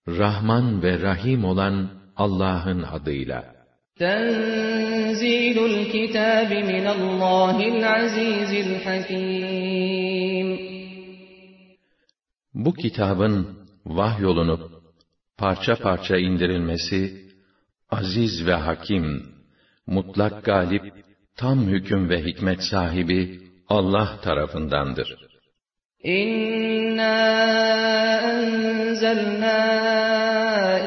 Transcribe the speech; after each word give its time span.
Rahman 0.08 0.84
ve 0.84 1.02
Rahim 1.02 1.46
olan 1.46 1.90
Allah'ın 2.16 2.84
adıyla. 2.84 3.59
Tenzilul 4.00 5.78
kitabi 5.92 6.60
minallahil 6.72 7.84
azizil 7.98 8.74
hakim. 8.84 10.50
Bu 12.54 12.74
kitabın 12.74 13.36
vahyolunup 13.86 14.62
parça 15.38 15.76
parça 15.76 16.18
indirilmesi 16.18 17.02
aziz 17.90 18.46
ve 18.48 18.54
hakim, 18.54 19.06
mutlak 19.88 20.46
galip, 20.46 20.86
tam 21.36 21.68
hüküm 21.68 22.10
ve 22.10 22.24
hikmet 22.26 22.64
sahibi 22.64 23.40
Allah 23.70 24.22
tarafındandır. 24.22 25.29
İnna 26.05 27.17
enzelnâ 28.31 29.59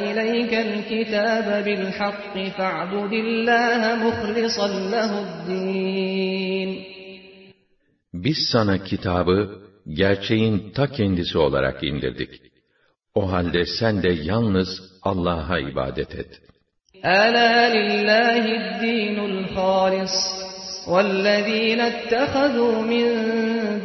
ileykel 0.09 0.88
kitâbe 0.89 1.66
bil 1.66 1.85
hakki 1.99 2.45
fa'budillâhe 2.57 3.95
muhlisan 3.95 4.73
lehu'd-dîn. 4.91 6.71
Biz 8.13 8.38
sana 8.52 8.83
kitabı 8.83 9.38
gerçeğin 9.94 10.72
ta 10.75 10.91
kendisi 10.91 11.38
olarak 11.38 11.83
indirdik. 11.83 12.30
O 13.16 13.31
halde 13.31 13.66
sen 13.66 14.03
de 14.03 14.09
yalnız 14.09 14.69
Allah'a 15.03 15.59
ibadet 15.59 16.16
et. 16.16 16.41
Ela 17.03 17.52
lillahi'd-dînul 17.75 19.44
hâlis. 19.55 20.16
وَالَّذ۪ينَ 20.88 21.81
اتَّخَذُوا 21.81 22.75
مِنْ 22.94 23.05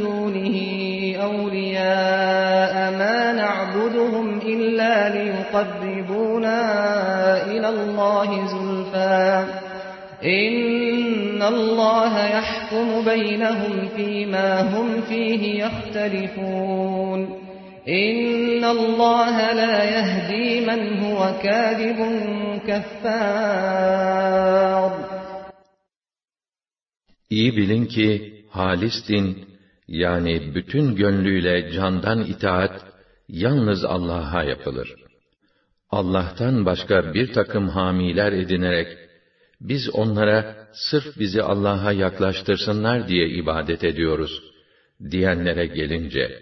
دُونِهِ 0.01 0.86
أَوْلِيَاءَ 1.22 2.92
مَا 2.92 3.34
نَعْبُدُهُمْ 3.34 4.38
إِلَّا 4.40 5.10
لِيُقَرِّبُونَا 5.10 6.60
إِلَى 7.46 7.70
اللّٰهِ 7.70 8.46
زُلْفَى. 8.46 9.46
إِنَّ 10.24 11.44
اللّٰهَ 11.44 12.38
يَحْكُمُ 12.38 13.06
بَيْنَهُمْ 13.06 13.88
فِي 13.96 14.26
مَا 14.26 14.62
هُمْ 14.62 15.02
فِيهِ 15.02 15.66
يَخْتَلِفُونَ. 15.66 17.48
إِنَّ 17.88 18.64
اللّٰهَ 18.64 19.54
لَا 19.54 19.84
يَهْدِي 19.84 20.66
مَنْ 20.66 21.00
هُوَ 21.00 21.32
كَاذِبٌ 21.44 22.00
كَفَّارٌ. 22.68 23.58
İyi 27.32 27.58
bilin 27.58 27.86
ki 27.86 28.34
halis 28.52 29.08
din 29.08 29.47
yani 29.88 30.56
bütün 30.56 30.96
gönlüyle 30.96 31.72
candan 31.72 32.24
itaat 32.24 32.86
yalnız 33.28 33.86
Allah'a 33.86 34.44
yapılır. 34.44 34.96
Allah'tan 35.90 36.66
başka 36.66 37.14
bir 37.14 37.34
takım 37.34 37.70
hamiler 37.70 38.32
edinerek 38.32 38.98
biz 39.62 39.90
onlara 39.94 40.68
sırf 40.74 41.20
bizi 41.20 41.42
Allah'a 41.42 41.92
yaklaştırsınlar 41.92 43.08
diye 43.08 43.30
ibadet 43.30 43.84
ediyoruz 43.84 44.42
diyenlere 45.12 45.66
gelince 45.66 46.40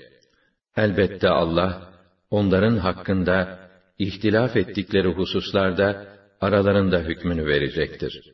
elbette 0.78 1.30
Allah 1.30 1.94
onların 2.30 2.78
hakkında 2.78 3.60
ihtilaf 4.00 4.56
ettikleri 4.58 5.08
hususlarda 5.08 6.08
aralarında 6.42 7.00
hükmünü 7.00 7.46
verecektir. 7.46 8.32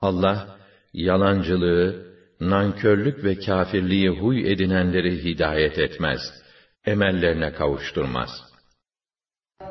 Allah 0.00 0.58
yalancılığı, 0.92 2.07
nankörlük 2.39 3.23
ve 3.23 3.39
kâfirliği 3.39 4.09
huy 4.09 4.51
edinenleri 4.51 5.23
hidayet 5.23 5.79
etmez, 5.79 6.21
emellerine 6.85 7.53
kavuşturmaz. 7.53 8.29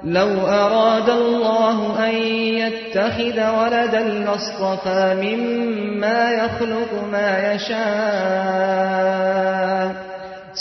لَوْ 0.05 0.31
أَرَادَ 0.63 1.09
اللّٰهُ 1.23 1.79
أَنْ 2.07 2.15
يَتَّخِذَ 2.63 3.39
وَلَدًا 3.59 4.03
لَاصْطَفَى 4.27 5.03
مِمَّا 5.25 6.21
يَخْلُقُ 6.43 6.93
مَا 7.15 7.31
يَشَاءُ 7.51 8.83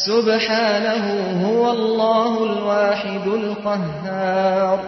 سُبْحَانَهُ 0.07 1.05
هُوَ 1.45 1.63
اللّٰهُ 1.77 2.33
الْوَاحِدُ 2.49 3.25
الْقَهَّارُ 3.41 4.79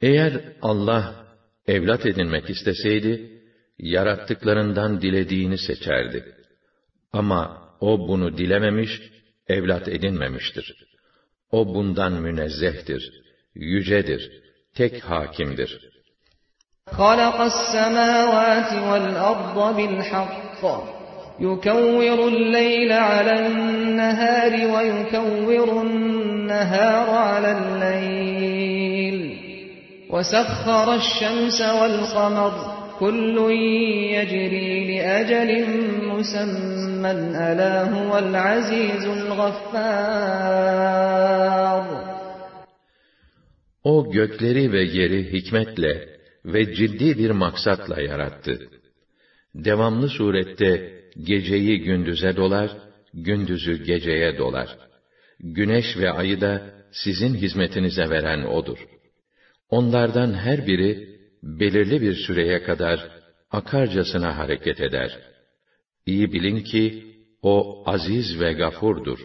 Eğer 0.00 0.32
Allah 0.62 1.14
evlat 1.66 2.06
edinmek 2.06 2.50
isteseydi, 2.50 3.34
yarattıklarından 3.78 5.00
dilediğini 5.00 5.58
seçerdi. 5.58 6.34
Ama 7.12 7.68
o 7.80 8.08
bunu 8.08 8.38
dilememiş, 8.38 9.02
evlat 9.48 9.88
edinmemiştir. 9.88 10.74
O 11.50 11.74
bundan 11.74 12.12
münezzehtir, 12.12 13.12
yücedir, 13.54 14.42
tek 14.74 15.04
hakimdir. 15.04 15.94
خَلَقَ 16.86 17.38
السَّمَاوَاتِ 17.52 18.70
وَالْأَرْضَ 18.88 19.58
بِالْحَقِّ 19.78 20.62
يُكَوِّرُ 21.40 22.18
اللَّيْلَ 22.32 22.92
عَلَى 22.92 23.34
النَّهَارِ 23.46 24.52
وَيُكَوِّرُ 24.74 25.68
النَّهَارَ 25.86 27.08
عَلَى 27.30 27.50
اللَّيْلِ 27.58 29.18
وَسَخَّرَ 30.12 30.94
الشَّمْسَ 30.94 31.60
وَالْقَمَرَ 31.60 32.67
كُلٌّ 33.00 33.36
يَجْرِي 34.16 34.70
لِأَجَلٍ 34.90 35.50
مُّسَمًّى 36.12 37.12
أَلَا 37.50 37.74
هُوَ 37.94 38.12
الْعَزِيزُ 38.24 39.04
الْغَفَّارُ 39.18 40.44
O 43.84 44.10
gökleri 44.10 44.72
ve 44.72 44.82
yeri 44.82 45.32
hikmetle 45.32 46.08
ve 46.44 46.74
ciddi 46.74 47.18
bir 47.18 47.30
maksatla 47.30 48.02
yarattı. 48.02 48.68
Devamlı 49.54 50.08
surette 50.08 51.00
geceyi 51.22 51.80
gündüze 51.80 52.36
dolar, 52.36 52.70
gündüzü 53.14 53.84
geceye 53.84 54.38
dolar. 54.38 54.76
Güneş 55.40 55.96
ve 55.96 56.10
ayı 56.10 56.40
da 56.40 56.62
sizin 56.92 57.34
hizmetinize 57.34 58.10
veren 58.10 58.42
O'dur. 58.44 58.78
Onlardan 59.70 60.34
her 60.34 60.66
biri, 60.66 61.08
belirli 61.42 62.00
bir 62.00 62.14
süreye 62.14 62.62
kadar 62.62 63.10
akarcasına 63.50 64.38
hareket 64.38 64.80
eder. 64.80 65.18
İyi 66.06 66.32
bilin 66.32 66.60
ki 66.60 67.14
o 67.42 67.82
aziz 67.86 68.40
ve 68.40 68.52
gafurdur. 68.52 69.18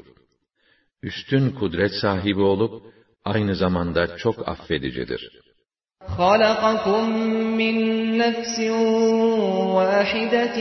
Üstün 1.04 1.50
kudret 1.50 1.92
sahibi 2.02 2.42
olup 2.42 2.84
aynı 3.26 3.56
zamanda 3.56 4.18
çok 4.18 4.48
affedicidir. 4.48 5.32
خَلَقَكُم 6.18 7.06
مِّن 7.60 7.78
نَّفْسٍ 8.22 8.58
وَاحِدَةٍ 9.76 10.58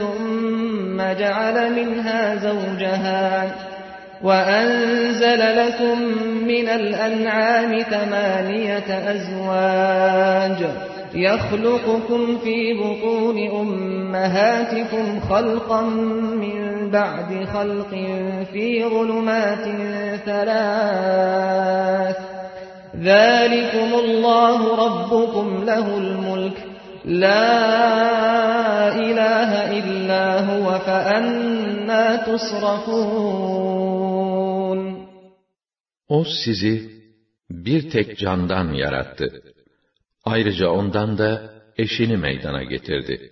ثُمَّ 0.00 0.98
جَعَلَ 1.22 1.56
مِنْهَا 1.78 2.20
زَوْجَهَا 2.44 3.24
وَأَنزَلَ 4.23 5.41
لَكُم 5.57 6.01
مِّنَ 6.47 6.67
الْأَنْعَامِ 6.69 7.79
ثَمَانِيَةَ 7.79 8.89
أَزْوَاجٍ 9.11 10.59
يَخْلُقُكُمْ 11.15 12.37
فِي 12.43 12.73
بُطُونِ 12.73 13.37
أُمَّهَاتِكُمْ 13.61 15.19
خَلْقًا 15.29 15.81
مِّن 16.43 16.89
بَعْدِ 16.91 17.45
خَلْقٍ 17.53 17.89
فِي 18.53 18.83
ظُلُمَاتٍ 18.85 19.65
ثَلَاثٍ 20.25 22.15
ذَٰلِكُمُ 23.03 23.89
اللَّهُ 24.03 24.59
رَبُّكُمْ 24.85 25.63
لَهُ 25.67 25.97
الْمُلْكُ 25.97 26.57
لَا 27.05 27.45
إِلَٰهَ 28.95 29.51
إِلَّا 29.79 30.25
هُوَ 30.39 30.79
فَأَنَّىٰ 30.79 32.19
تُصْرَفُونَ 32.27 33.82
O 36.17 36.23
sizi 36.25 36.91
bir 37.49 37.89
tek 37.89 38.17
candan 38.17 38.73
yarattı. 38.73 39.43
Ayrıca 40.23 40.69
ondan 40.69 41.17
da 41.17 41.53
eşini 41.77 42.17
meydana 42.17 42.63
getirdi. 42.63 43.31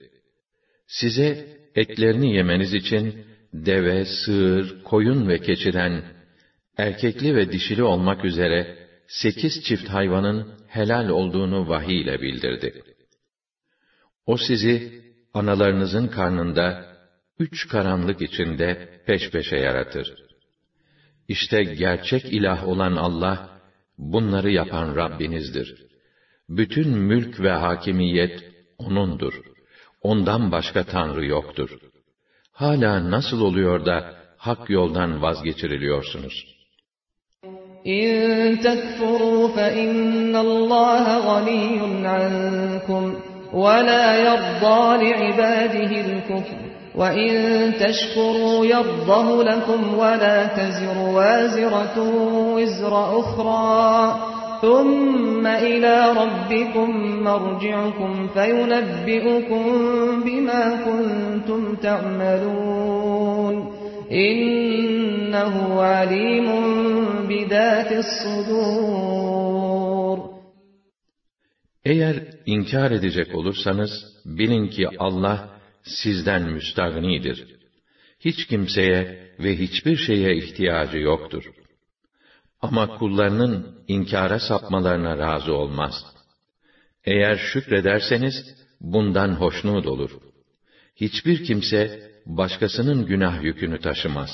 Size 0.87 1.47
etlerini 1.75 2.35
yemeniz 2.35 2.73
için 2.73 3.25
deve, 3.53 4.05
sığır, 4.05 4.83
koyun 4.83 5.29
ve 5.29 5.39
keçiden 5.39 6.03
erkekli 6.77 7.35
ve 7.35 7.51
dişili 7.51 7.83
olmak 7.83 8.25
üzere 8.25 8.87
sekiz 9.07 9.63
çift 9.63 9.89
hayvanın 9.89 10.53
helal 10.67 11.09
olduğunu 11.09 11.69
vahiy 11.69 12.01
ile 12.01 12.21
bildirdi. 12.21 12.83
O 14.25 14.37
sizi 14.37 15.01
analarınızın 15.33 16.07
karnında 16.07 16.95
üç 17.39 17.67
karanlık 17.67 18.21
içinde 18.21 19.01
peş 19.05 19.31
peşe 19.31 19.57
yaratır. 19.57 20.30
İşte 21.30 21.62
gerçek 21.64 22.24
ilah 22.24 22.68
olan 22.68 22.92
Allah, 22.96 23.48
bunları 23.98 24.50
yapan 24.50 24.96
Rabbinizdir. 24.96 25.86
Bütün 26.48 26.88
mülk 26.88 27.40
ve 27.40 27.50
hakimiyet 27.50 28.44
O'nundur. 28.78 29.34
Ondan 30.02 30.52
başka 30.52 30.84
Tanrı 30.84 31.26
yoktur. 31.26 31.70
Hala 32.52 33.10
nasıl 33.10 33.40
oluyor 33.40 33.86
da 33.86 34.14
hak 34.36 34.70
yoldan 34.70 35.22
vazgeçiriliyorsunuz?' 35.22 36.56
إن 37.86 38.60
تكفروا 38.60 39.48
فإن 39.48 40.36
الله 40.36 41.18
غني 41.18 42.06
عنكم 42.06 43.14
ولا 43.52 44.16
يرضى 44.26 45.04
لعباده 45.04 46.00
الكفر 46.00 46.69
وإن 46.95 47.31
تشكروا 47.79 48.65
يرضه 48.65 49.43
لكم 49.43 49.97
ولا 49.97 50.47
تزر 50.47 50.97
وازرة 50.97 51.97
وزر 52.55 53.19
أخرى 53.19 54.15
ثم 54.61 55.47
إلى 55.47 56.13
ربكم 56.21 56.89
مرجعكم 57.23 58.27
فينبئكم 58.27 59.63
بما 60.25 60.79
كنتم 60.85 61.75
تعملون 61.75 63.71
İnnehu 64.11 65.81
alimun 65.81 67.29
bidatis 67.29 68.05
sudur. 68.23 70.17
Eğer 71.85 72.15
inkar 72.45 72.91
edecek 72.91 73.35
olursanız 73.35 73.91
bilin 74.25 74.67
ki 74.67 74.87
Allah 74.99 75.49
sizden 75.83 76.41
müstagnidir. 76.41 77.45
Hiç 78.19 78.45
kimseye 78.47 79.31
ve 79.39 79.57
hiçbir 79.57 79.97
şeye 79.97 80.35
ihtiyacı 80.35 80.97
yoktur. 80.97 81.43
Ama 82.61 82.97
kullarının 82.97 83.83
inkara 83.87 84.39
sapmalarına 84.39 85.17
razı 85.17 85.53
olmaz. 85.53 86.05
Eğer 87.05 87.37
şükrederseniz 87.37 88.55
bundan 88.81 89.29
hoşnut 89.29 89.87
olur. 89.87 90.11
Hiçbir 90.95 91.43
kimse 91.43 92.11
başkasının 92.25 93.05
günah 93.05 93.43
yükünü 93.43 93.79
taşımaz. 93.79 94.29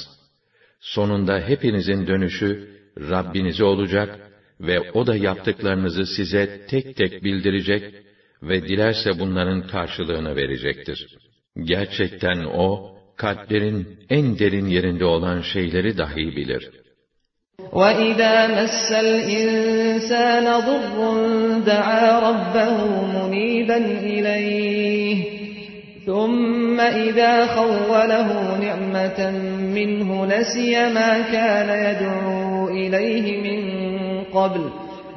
Sonunda 0.80 1.40
hepinizin 1.40 2.08
dönüşü 2.08 2.78
Rabbinize 2.98 3.64
olacak 3.64 4.32
ve 4.60 4.92
O 4.92 5.08
da 5.08 5.16
yaptıklarınızı 5.16 6.06
size 6.06 6.66
tek 6.70 6.96
tek 6.96 7.24
bildirecek 7.24 7.96
ve 8.44 8.68
dilerse 8.68 9.20
bunların 9.20 9.68
karşılığını 9.68 10.36
verecektir. 10.36 11.18
Gerçekten 11.57 12.45
O, 12.45 12.97
kalplerin 13.17 13.99
en 14.11 14.39
derin 14.39 14.67
yerinde 14.67 15.05
olan 15.05 15.41
şeyleri 15.41 15.99
dahi 15.99 16.37
bilir. 16.37 16.71
وَإِذَا 17.81 18.37
مَسَّ 18.59 18.89
الْإِنسَانَ 19.07 20.47
ضُرٌّ 20.69 20.97
دَعَا 21.73 22.07
رَبَّهُ 22.29 22.77
مُنِيبًا 23.17 23.79
إِلَيْهِ 24.15 25.43
ثم 26.07 26.81
إذا 26.81 27.47
خوله 27.47 28.59
نعمة 28.59 29.31
منه 29.75 30.27
نسي 30.27 30.73
ما 30.89 31.21
كان 31.21 31.69
يدعو 31.87 32.69
إليه 32.69 33.27
من 33.47 33.63
قبل 34.25 34.71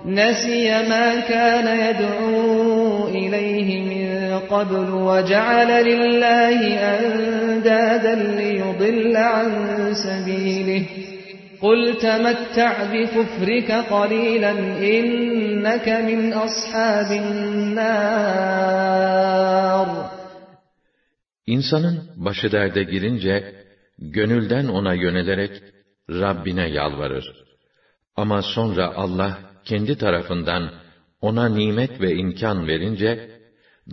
نسي 0.06 0.70
ما 0.70 1.20
كان 1.20 1.68
يدعو 1.90 3.08
إليه 3.08 3.70
من 3.82 3.99
قبل 4.50 4.90
وجعل 4.94 5.86
لله 5.86 6.60
أندادا 6.98 8.16
ليضل 8.16 9.18
عن 9.18 9.50
سبيله 9.94 10.84
قل 11.62 11.98
تمتع 11.98 12.74
بكفرك 12.94 13.72
قليلا 13.72 14.52
إنك 14.80 15.88
من 15.90 16.34
أصحاب 16.34 17.12
النار 17.12 18.36
İnsanın 21.48 22.10
başı 22.16 22.52
derde 22.52 22.84
girince, 22.84 23.56
gönülden 24.00 24.68
ona 24.68 24.94
yönelerek, 24.94 25.52
Rabbine 26.10 26.70
yalvarır. 26.70 27.26
Ama 28.16 28.42
sonra 28.42 28.94
Allah, 28.96 29.38
kendi 29.66 29.98
tarafından, 29.98 30.72
ona 31.22 31.50
nimet 31.50 32.02
ve 32.02 32.16
imkan 32.16 32.68
verince, 32.68 33.30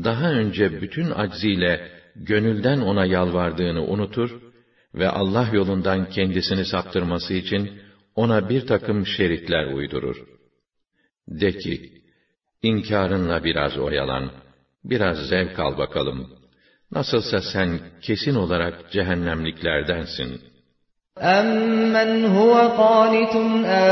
daha 0.04 0.30
önce 0.30 0.80
bütün 0.82 1.10
acziyle, 1.10 1.90
gönülden 2.16 2.80
ona 2.80 3.06
yalvardığını 3.06 3.82
unutur 3.86 4.40
ve 4.94 5.08
Allah 5.08 5.48
yolundan 5.52 6.10
kendisini 6.10 6.64
saptırması 6.64 7.34
için, 7.34 7.80
ona 8.14 8.48
bir 8.48 8.66
takım 8.66 9.06
şeritler 9.06 9.72
uydurur. 9.72 10.16
De 11.28 11.52
ki, 11.52 11.92
inkarınla 12.62 13.44
biraz 13.44 13.78
oyalan, 13.78 14.30
biraz 14.84 15.28
zevk 15.28 15.58
al 15.58 15.78
bakalım.'' 15.78 16.42
Nasılsa 16.94 17.40
sen 17.52 17.80
kesin 18.02 18.34
olarak 18.34 18.74
cehennemliklerdensin. 18.92 20.40
أَمَّنْ 21.18 22.10
هُوَ 22.36 22.54
قَانِتٌ 22.82 23.34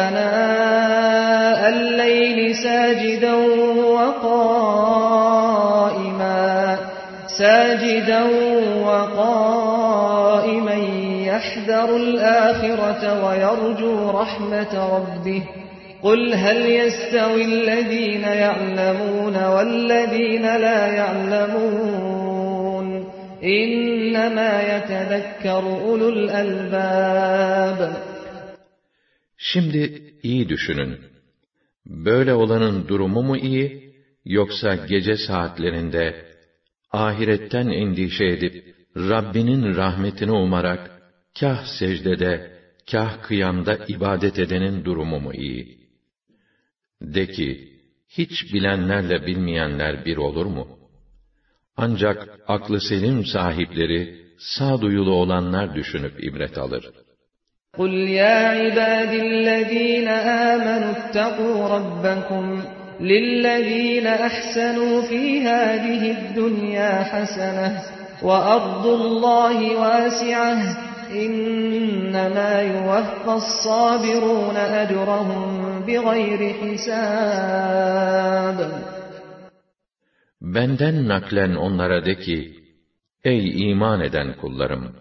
آنَاءَ 0.03 1.61
اللَّيْلِ 1.75 2.39
سَاجِدًا 2.65 3.35
وَقَائِمًا 3.97 5.44
ساجدا 7.38 8.24
وقائما 8.86 10.76
يحذر 11.26 11.98
الآخرة 11.98 13.04
ويرجو 13.26 14.10
رحمة 14.10 14.74
ربه. 14.98 15.44
قل 16.04 16.34
هل 16.34 16.66
يستوي 16.66 17.46
الذين 17.46 18.24
يعلمون 18.24 19.44
والذين 19.44 20.42
لا 20.42 20.88
يعلمون؟ 20.88 22.36
إنما 23.44 24.52
يتذكر 24.76 25.64
أولو 25.86 26.10
الألباب. 26.10 27.96
Şimdi 29.38 30.04
iyi 30.24 30.50
düşünün. 30.50 31.00
Böyle 31.86 32.34
olanın 32.34 32.88
durumu 32.88 33.24
mu 33.24 33.38
iyi, 33.38 33.94
yoksa 34.26 34.76
gece 34.76 35.18
saatlerinde 35.18 36.35
ahiretten 36.95 37.69
endişe 37.69 38.25
edip 38.25 38.53
Rabbinin 38.97 39.77
rahmetini 39.77 40.33
umarak 40.33 40.91
kah 41.41 41.65
secdede, 41.79 42.33
kah 42.91 43.23
kıyamda 43.23 43.79
ibadet 43.89 44.39
edenin 44.39 44.85
durumu 44.85 45.21
mu 45.21 45.33
iyi? 45.35 45.63
De 47.01 47.27
ki, 47.27 47.61
hiç 48.09 48.53
bilenlerle 48.53 49.27
bilmeyenler 49.27 50.05
bir 50.05 50.17
olur 50.17 50.47
mu?' 50.47 50.69
Ancak 51.77 52.29
aklı 52.47 52.81
selim 52.81 53.25
sahipleri, 53.25 54.09
sağduyulu 54.39 55.15
olanlar 55.15 55.75
düşünüp 55.75 56.25
ibret 56.25 56.59
alır. 56.59 56.91
قُلْ 57.79 57.93
يَا 58.21 58.39
عِبَادِ 58.61 59.13
الَّذ۪ينَ 59.29 60.09
آمَنُوا 60.53 60.93
اتَّقُوا 60.97 61.59
رَبَّكُمْ 61.77 62.74
لِلَّذ۪ينَ 63.01 64.07
أَحْسَنُوا 64.07 65.03
ف۪ي 65.03 65.41
هَذِهِ 65.49 66.03
الدُّنْيَا 66.17 67.03
حَسَنَةً 67.03 67.71
وَأَرْضُ 68.23 68.87
اللّٰهِ 68.87 69.59
وَاسِعَةً 69.83 70.59
إِنَّمَا 71.25 72.53
يُوَفَّى 72.75 73.33
الصَّابِرُونَ 73.43 74.57
أَجْرَهُمْ 74.57 75.43
بِغَيْرِ 75.87 76.41
حِسَابٍ 76.61 78.59
Benden 80.41 81.09
naklen 81.09 81.55
onlara 81.57 82.05
de 82.05 82.15
ki, 82.19 82.39
Ey 83.25 83.71
iman 83.71 84.01
eden 84.01 84.37
kullarım! 84.37 84.97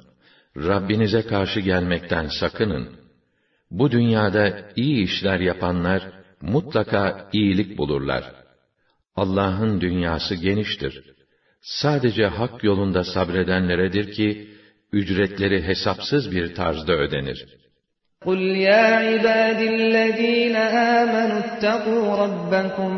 Rabbinize 0.58 1.22
karşı 1.22 1.60
gelmekten 1.60 2.28
sakının. 2.40 2.90
Bu 3.72 3.92
dünyada 3.92 4.60
iyi 4.76 5.04
işler 5.04 5.40
yapanlar, 5.40 6.02
mutlaka 6.44 7.30
iyilik 7.34 7.78
bulurlar. 7.78 8.24
Allah'ın 9.16 9.82
dünyası 9.82 10.36
geniştir. 10.36 11.04
Sadece 11.62 12.26
hak 12.26 12.64
yolunda 12.64 13.04
sabredenleredir 13.04 14.12
ki, 14.12 14.48
ücretleri 14.92 15.64
hesapsız 15.64 16.32
bir 16.32 16.56
tarzda 16.56 16.94
ödenir. 16.94 17.46
قُلْ 18.26 18.42
يَا 18.68 18.86
عِبَادِ 19.08 19.60
الَّذ۪ينَ 19.76 20.56
آمَنُوا 21.00 21.40
اتَّقُوا 21.46 22.08
رَبَّكُمْ 22.24 22.94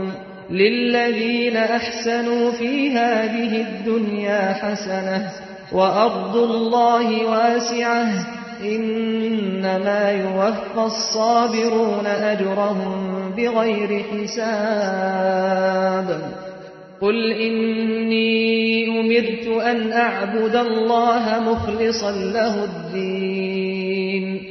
للذين 0.52 1.58
أحسنوا 1.58 2.52
في 2.52 2.92
هذه 2.92 3.62
الدنيا 3.62 4.54
حسنة 4.54 5.32
وأرض 5.72 6.36
الله 6.38 7.26
واسعة 7.26 8.08
إنما 8.62 10.12
يوفى 10.12 10.86
الصابرون 10.86 12.06
أجرهم 12.06 13.15
بغير 13.38 14.04
حساب 14.04 15.02
قل 17.02 17.32
إني 17.32 18.88
أمرت 19.00 19.48
أن 19.48 19.92
أعبد 19.92 20.56
الله 20.56 21.40
مخلصا 21.52 22.12
له 22.12 22.64
الدين 22.64 24.42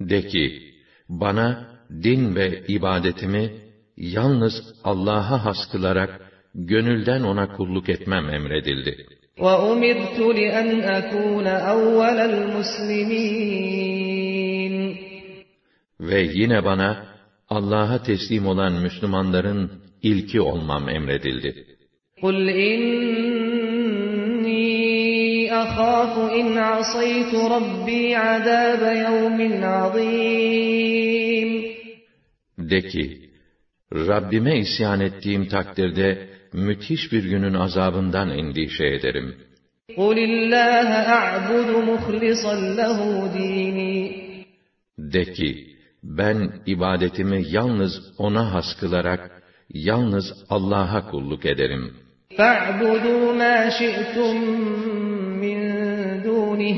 De 0.00 0.26
ki, 0.26 0.62
bana 1.08 1.68
din 2.02 2.34
ve 2.34 2.62
ibadetimi 2.68 3.50
yalnız 3.96 4.54
Allah'a 4.84 5.44
has 5.44 5.56
kılarak 5.72 6.20
gönülden 6.54 7.22
ona 7.22 7.56
kulluk 7.56 7.88
etmem 7.88 8.30
emredildi. 8.30 9.06
وأمرت 9.40 10.18
لأن 10.18 10.80
أكون 10.80 11.46
أول 11.46 12.18
المسلمين 12.30 13.60
Ve 16.00 16.20
yine 16.20 16.64
bana 16.64 17.06
Allah'a 17.48 18.02
teslim 18.02 18.46
olan 18.46 18.72
Müslümanların 18.72 19.70
ilki 20.02 20.40
olmam 20.40 20.88
emredildi. 20.88 21.66
قل 22.22 22.48
إني 22.48 24.20
أخاف 25.52 26.32
إن 26.38 26.58
عصيت 26.58 27.34
ربي 27.34 28.14
عذاب 28.14 28.82
يوم 29.06 29.38
عظيم 29.64 31.50
De 32.58 32.80
ki, 32.80 33.30
Rabbime 33.92 34.58
isyan 34.58 35.00
ettiğim 35.00 35.48
takdirde 35.48 36.28
müthiş 36.52 37.12
bir 37.12 37.24
günün 37.24 37.54
azabından 37.54 38.30
endişe 38.30 38.86
ederim. 38.86 39.34
قل 39.96 40.18
الله 40.28 40.88
أعبد 41.18 41.70
مخلصا 41.90 42.54
له 42.78 42.98
ديني 43.38 44.10
De 44.98 45.24
ki, 45.32 45.73
ben 46.04 46.52
ibadetimi 46.66 47.44
yalnız 47.48 47.92
O'na 48.18 48.54
has 48.54 48.80
kılarak, 48.80 49.42
yalnız 49.74 50.26
Allah'a 50.50 51.10
kulluk 51.10 51.46
ederim. 51.46 51.84
فاعبدوا 52.38 53.32
ما 53.42 53.68
شئتم 53.78 54.34
من 55.42 55.58
دونه 56.22 56.76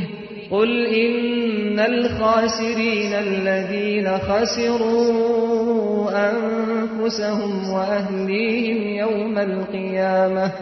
قل 0.51 0.87
إن 0.87 1.81
الخاسرين 1.81 3.13
الذين 3.13 4.19
خسروا 4.29 6.11
أنفسهم 6.31 7.53
وأهليهم 7.75 8.81
يوم 9.05 9.39
القيامة 9.39 10.53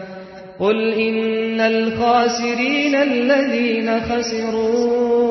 قل 0.59 0.93
إن 0.93 1.59
الخاسرين 1.59 2.95
الذين 2.95 3.99
خسروا 3.99 5.24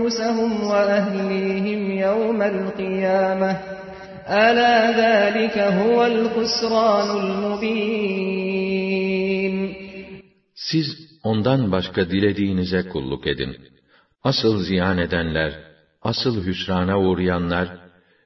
أنفسهم 0.00 0.52
وأهليهم 0.70 1.80
يوم 2.06 2.42
القيامة 2.42 3.52
ألا 4.28 4.76
ذلك 5.02 5.56
هو 5.58 6.06
الخسران 6.12 7.08
المبين 7.22 8.56
Siz 10.54 10.86
ondan 11.22 11.72
başka 11.72 12.10
dilediğinize 12.10 12.88
kulluk 12.88 13.26
edin. 13.26 13.56
Asıl 14.22 14.62
ziyan 14.62 14.98
edenler, 14.98 15.52
asıl 16.02 16.46
hüsrana 16.46 17.00
uğrayanlar, 17.00 17.68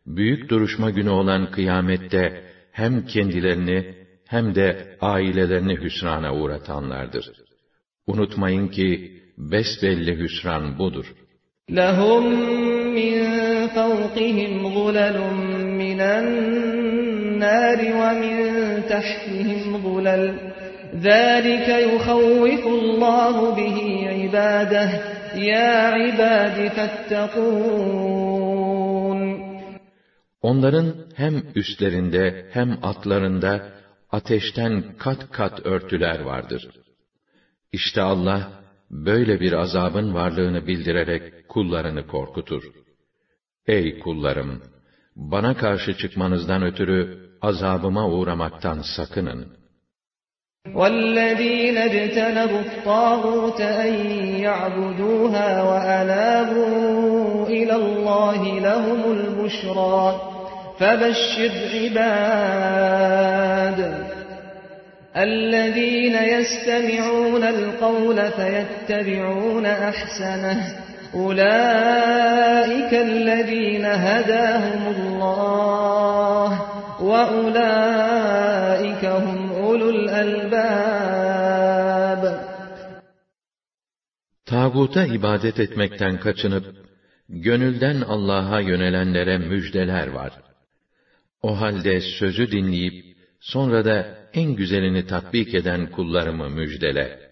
büyük 0.07 0.50
duruşma 0.50 0.91
günü 0.91 1.11
olan 1.11 1.50
kıyamette 1.50 2.45
hem 2.73 3.07
kendilerini 3.07 3.95
hem 4.27 4.55
de 4.55 4.97
ailelerini 5.00 5.77
hüsrana 5.77 6.35
uğratanlardır. 6.35 7.27
Unutmayın 8.07 8.69
ki 8.69 9.21
besbelli 9.39 10.19
hüsran 10.19 10.79
budur. 10.79 11.15
لهم 11.69 12.23
من 12.95 13.17
فوقهم 13.69 14.75
ظلل 14.75 15.19
من 15.83 16.00
النار 16.00 17.79
ومن 17.79 18.37
تحتهم 18.89 19.83
ظلل 19.85 20.25
ذلك 20.95 21.69
يخوف 21.69 22.67
الله 22.67 23.55
به 23.55 23.79
عباده 24.09 24.91
يا 25.35 25.89
عباد 25.89 26.69
فاتقون 26.69 28.21
Onların 30.43 30.95
hem 31.15 31.43
üstlerinde 31.55 32.47
hem 32.53 32.79
altlarında 32.83 33.69
ateşten 34.11 34.85
kat 34.99 35.31
kat 35.31 35.67
örtüler 35.67 36.21
vardır. 36.21 36.69
İşte 37.73 38.03
Allah 38.03 38.49
böyle 38.91 39.41
bir 39.41 39.53
azabın 39.53 40.15
varlığını 40.15 40.67
bildirerek 40.67 41.49
kullarını 41.49 42.07
korkutur. 42.07 42.62
Ey 43.67 43.99
kullarım! 43.99 44.62
Bana 45.17 45.57
karşı 45.57 45.97
çıkmanızdan 45.97 46.62
ötürü 46.62 47.31
azabıma 47.43 48.09
uğramaktan 48.09 48.83
sakının. 48.97 49.61
والذين 50.75 51.79
اجتنبوا 51.79 52.61
الطاغوت 52.61 53.61
أن 53.61 53.93
يعبدوها 54.47 55.62
وأنابوا 55.62 57.47
إلى 57.47 57.75
الله 57.83 58.41
لهم 58.69 59.00
البشرى 59.17 60.21
فبشر 60.79 61.53
عباد 61.75 63.00
الذين 65.17 66.15
يستمعون 66.15 67.45
القول 67.45 68.31
فيتبعون 68.31 69.67
أحسنه 69.67 70.77
أولئك 71.15 72.95
الذين 72.95 73.85
هداهم 73.85 74.97
الله 74.97 76.62
وأولئك 77.03 79.05
هم 79.05 79.53
أولو 79.53 79.91
الألباب 79.91 81.41
Tağuta 84.47 85.07
ibadet 85.07 85.61
etmekten 85.61 86.21
kaçınıp, 86.21 86.65
gönülden 87.29 88.00
Allah'a 88.00 88.61
yönelenlere 88.61 89.39
müjdeler 89.39 90.09
var. 90.09 90.33
O 91.43 91.61
halde 91.61 92.00
sözü 92.00 92.50
dinleyip, 92.50 93.11
sonra 93.45 93.85
da 93.85 94.07
en 94.35 94.55
güzelini 94.55 95.07
tatbik 95.07 95.55
eden 95.55 95.91
kullarımı 95.91 96.50
müjdele. 96.50 97.31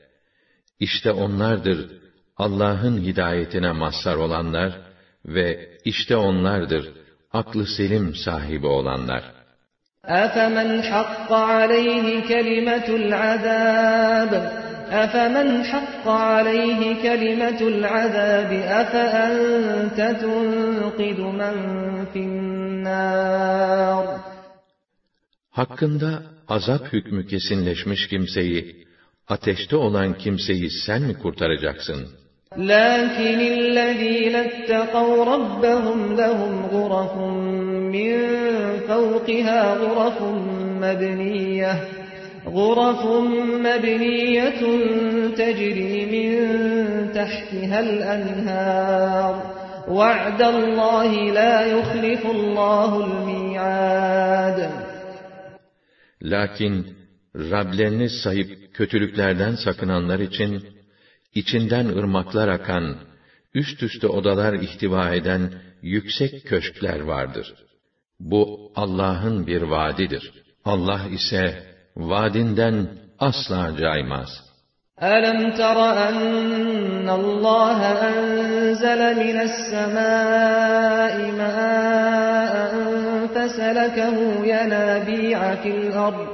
İşte 0.81 1.11
onlardır 1.11 1.91
Allah'ın 2.37 2.99
hidayetine 2.99 3.73
mazhar 3.73 4.17
olanlar 4.17 4.81
ve 5.25 5.79
işte 5.85 6.17
onlardır 6.17 6.93
aklı 7.33 7.67
selim 7.67 8.15
sahibi 8.15 8.67
olanlar. 8.67 9.39
أفمن 10.25 10.83
حق 10.83 11.31
عليه 11.33 12.07
كلمة 12.29 12.89
العذاب 12.89 14.33
أفمن 14.91 15.65
حق 15.65 16.09
عليه 16.09 16.81
كلمة 17.03 17.61
العذاب 17.61 18.53
أفأنت 18.81 20.01
تنقذ 20.23 21.21
من 21.41 21.55
في 22.13 22.19
النار 22.19 24.05
Hakkında 25.53 26.23
azap 26.49 26.93
hükmü 26.93 27.27
kesinleşmiş 27.27 28.09
kimseyi, 28.09 28.87
ateşte 29.29 29.77
olan 29.77 30.19
kimseyi 30.19 30.71
sen 30.71 31.03
mi 31.03 31.15
kurtaracaksın? 31.15 32.09
لكن 32.57 33.39
الذين 33.41 34.37
اتقوا 34.37 35.25
ربهم 35.35 36.17
لهم 36.17 36.67
غرف 36.73 37.15
من 37.95 38.13
فوقها 38.89 39.75
غرف 39.75 40.23
مبنية 40.83 41.75
غرف 42.47 43.07
مبنية 43.67 44.61
تجري 45.37 46.07
من 46.15 46.33
تحتها 47.13 47.81
الأنهار 47.81 49.43
وعد 49.89 50.43
الله 50.43 51.13
لا 51.33 51.67
يخلف 51.67 52.27
الله 52.27 53.05
الميعاد 53.05 54.82
Lakin 56.23 56.97
Rablerini 57.37 58.11
sayıp 58.11 58.75
kötülüklerden 58.75 59.55
sakınanlar 59.55 60.19
için 60.19 60.67
içinden 61.35 61.87
ırmaklar 61.87 62.49
akan, 62.49 62.97
üst 63.55 63.83
üste 63.83 64.07
odalar 64.07 64.55
ihtiva 64.55 65.15
eden 65.15 65.53
yüksek 65.83 66.47
köşkler 66.47 67.01
vardır. 67.01 67.55
Bu 68.21 68.73
Allah'ın 68.77 69.47
bir 69.47 69.63
vaadidir. 69.63 70.33
Allah 70.65 71.01
ise 71.11 71.65
vaadinden 71.97 72.89
asla 73.19 73.77
caymaz. 73.79 74.49
ألم 75.17 75.41
تر 75.63 75.79
أن 76.09 77.09
الله 77.21 77.79
أنزل 78.09 79.01
من 79.23 79.37
السماء 79.49 81.15
ماء 81.41 82.63
فسلكه 83.36 84.46
ينابيع 84.46 85.56
في 85.56 85.70
الأرض 85.70 86.28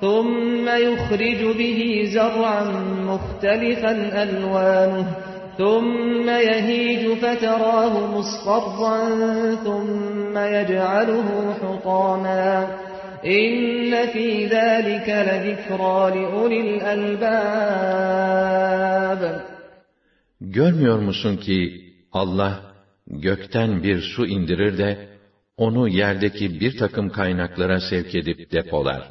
ثم 0.00 0.68
يخرج 0.68 1.56
به 1.58 2.10
زرعا 2.14 2.64
مختلفا 3.06 4.22
ألوانه 4.22 5.06
ثم 5.58 6.28
يهيج 6.28 7.18
فتراه 7.18 8.18
مصفرا 8.18 9.08
ثم 9.64 10.38
يجعله 10.38 11.54
حطاما 11.62 12.66
İnne 13.24 14.06
fî 14.12 14.48
zâlike 14.48 15.26
lezikrâ 15.26 16.04
liulil 16.14 16.84
albâb. 16.94 18.18
Görmüyor 20.40 20.98
musun 20.98 21.36
ki 21.36 21.80
Allah 22.12 22.60
gökten 23.06 23.82
bir 23.82 24.00
su 24.00 24.26
indirir 24.26 24.78
de 24.78 25.08
onu 25.58 25.88
yerdeki 25.88 26.60
bir 26.60 26.78
takım 26.78 27.10
kaynaklara 27.10 27.80
sevk 27.80 28.14
edip 28.14 28.52
depolar. 28.52 29.02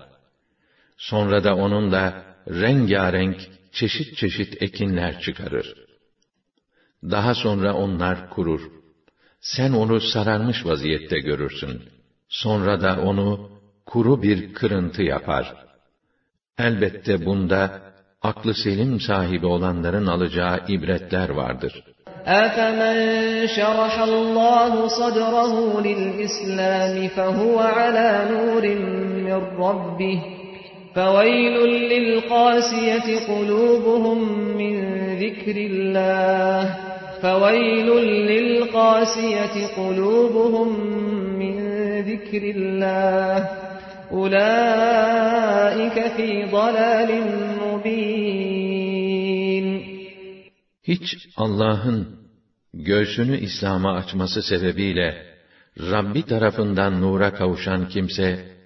Sonra 0.98 1.44
da 1.44 1.56
onunla 1.56 2.24
rengarenk 2.48 3.38
çeşit 3.72 4.18
çeşit 4.18 4.62
ekinler 4.62 5.20
çıkarır. 5.20 5.76
Daha 7.04 7.34
sonra 7.36 7.74
onlar 7.74 8.30
kurur. 8.30 8.62
Sen 9.42 9.72
onu 9.72 10.02
sararmış 10.02 10.66
vaziyette 10.66 11.20
görürsün. 11.20 11.82
Sonra 12.30 12.82
da 12.82 13.02
onu 13.02 13.52
kuru 13.86 14.24
bir 14.24 14.54
kırıntı 14.54 15.04
yapar. 15.04 15.56
Elbette 16.58 17.26
bunda 17.26 17.82
aklı 18.22 18.54
selim 18.54 19.00
sahibi 19.00 19.46
olanların 19.46 20.08
alacağı 20.08 20.66
ibretler 20.68 21.30
vardır.'' 21.30 21.97
أَفَمَنْ 22.28 23.48
شَرَحَ 23.48 24.00
اللّٰهُ 24.04 24.88
صَدْرَهُ 24.88 25.82
لِلْإِسْلَامِ 25.82 27.08
فَهُوَ 27.08 27.60
عَلَى 27.60 28.28
نُورٍ 28.32 28.68
مِّنْ 29.28 29.34
رَبِّهِ 29.56 30.20
فَوَيْلٌ 30.96 31.56
لِلْقَاسِيَةِ 31.94 33.08
قُلُوبُهُمْ 33.32 34.20
مِنْ 34.58 34.76
ذِكْرِ 35.24 35.56
اللّٰهِ 35.72 36.76
فَوَيْلٌ 37.22 37.90
لِلْقَاسِيَةِ 38.32 39.56
قُلُوبُهُمْ 39.78 40.70
مِنْ 41.40 41.56
ذِكْرِ 42.12 42.44
اللّٰهِ 42.56 43.38
أُولَٰئِكَ 44.12 45.98
فِي 46.16 46.30
ضَلَالٍ 46.52 47.12
مُّبِينٍ 47.64 48.28
Hiç 50.88 51.06
Allah'ın 51.38 52.17
göğsünü 52.78 53.38
İslam'a 53.38 53.94
açması 53.94 54.42
sebebiyle 54.42 55.38
Rabbi 55.80 56.26
tarafından 56.26 57.02
nura 57.02 57.34
kavuşan 57.34 57.90
kimse, 57.90 58.58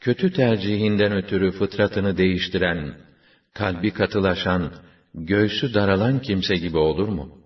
kötü 0.00 0.32
tercihinden 0.32 1.12
ötürü 1.12 1.50
fıtratını 1.52 2.16
değiştiren, 2.16 2.94
kalbi 3.54 3.90
katılaşan, 3.90 4.72
göğsü 5.14 5.74
daralan 5.74 6.22
kimse 6.22 6.56
gibi 6.56 6.78
olur 6.78 7.08
mu? 7.08 7.38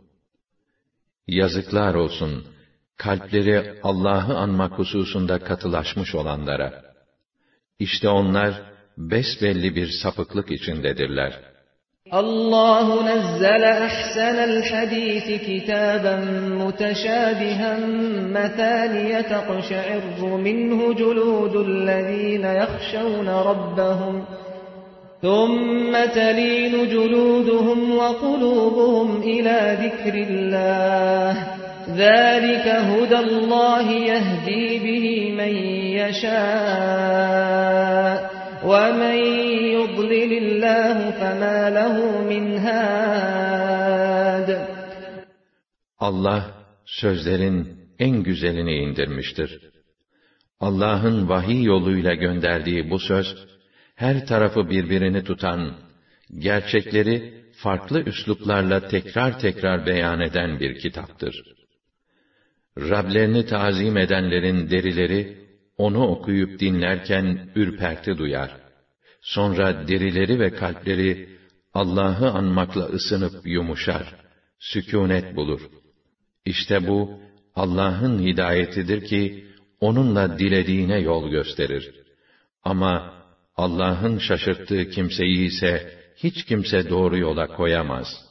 Yazıklar 1.27 1.95
olsun, 1.95 2.45
kalpleri 2.97 3.81
Allah'ı 3.83 4.37
anmak 4.37 4.73
hususunda 4.73 5.39
katılaşmış 5.39 6.15
olanlara. 6.15 6.85
İşte 7.79 8.09
onlar, 8.09 8.63
besbelli 8.99 9.77
bir 9.77 9.89
sapıklık 10.03 10.51
içindedirler.'' 10.51 11.54
الله 12.13 13.15
نزل 13.15 13.65
أحسن 13.65 14.39
الحديث 14.45 15.41
كتابا 15.47 16.17
متشابها 16.51 17.79
مثانية 18.33 19.21
تقشعر 19.21 20.01
منه 20.37 20.93
جلود 20.93 21.57
الذين 21.57 22.45
يخشون 22.45 23.29
ربهم 23.29 24.25
ثم 25.23 26.05
تلين 26.15 26.89
جلودهم 26.89 27.97
وقلوبهم 27.97 29.23
إلى 29.23 29.79
ذكر 29.81 30.15
الله 30.15 31.47
ذلك 31.89 32.69
هدى 32.69 33.17
الله 33.17 33.91
يهدي 33.91 34.79
به 34.79 35.33
من 35.39 35.57
يشاء 35.97 37.55
وَمَنْ 38.63 39.18
يُضْلِلِ 39.78 40.32
اللّٰهُ 40.44 40.98
فَمَا 41.20 41.58
لَهُ 41.78 41.96
مِنْ 42.32 42.46
هَادٍ 42.66 44.50
Allah 46.00 46.41
sözlerin 46.86 47.80
en 48.00 48.24
güzelini 48.24 48.76
indirmiştir. 48.76 49.60
Allah'ın 50.60 51.30
vahiy 51.30 51.63
yoluyla 51.63 52.13
gönderdiği 52.13 52.89
bu 52.89 53.00
söz, 53.00 53.36
her 53.95 54.26
tarafı 54.26 54.69
birbirini 54.69 55.24
tutan, 55.24 55.74
gerçekleri 56.39 57.43
farklı 57.63 58.04
üsluplarla 58.04 58.88
tekrar 58.88 59.39
tekrar 59.39 59.86
beyan 59.86 60.19
eden 60.19 60.60
bir 60.60 60.80
kitaptır. 60.80 61.43
Rablerini 62.78 63.45
tazim 63.45 63.98
edenlerin 63.98 64.69
derileri, 64.69 65.42
onu 65.78 66.08
okuyup 66.08 66.60
dinlerken 66.60 67.50
ürperti 67.56 68.17
duyar. 68.17 68.52
Sonra 69.22 69.88
derileri 69.88 70.39
ve 70.39 70.50
kalpleri 70.54 71.30
Allah'ı 71.74 72.30
anmakla 72.30 72.86
ısınıp 72.86 73.48
yumuşar, 73.48 74.15
sükûnet 74.60 75.36
bulur. 75.36 75.62
İşte 76.45 76.88
bu 76.88 77.19
Allah'ın 77.56 78.19
hidayetidir 78.19 79.06
ki 79.06 79.48
onunla 79.80 80.39
dilediğine 80.39 81.00
yol 81.00 81.30
gösterir. 81.30 81.91
Ama 82.63 83.13
Allah'ın 83.56 84.17
şaşırttığı 84.17 84.89
kimseyi 84.89 85.45
ise 85.48 85.93
hiç 86.15 86.45
kimse 86.45 86.89
doğru 86.89 87.17
yola 87.17 87.48
koyamaz.'' 87.48 88.30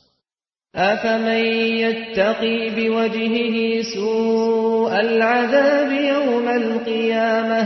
أَفَمَنْ 0.74 1.42
يَتَّقِي 1.84 2.70
بِوَجْهِهِ 2.76 3.82
سُوءَ 3.94 4.61
الْعَذَابِ 4.92 5.90
يَوْمَ 6.14 6.46
الْقِيَامَةِ 6.62 7.62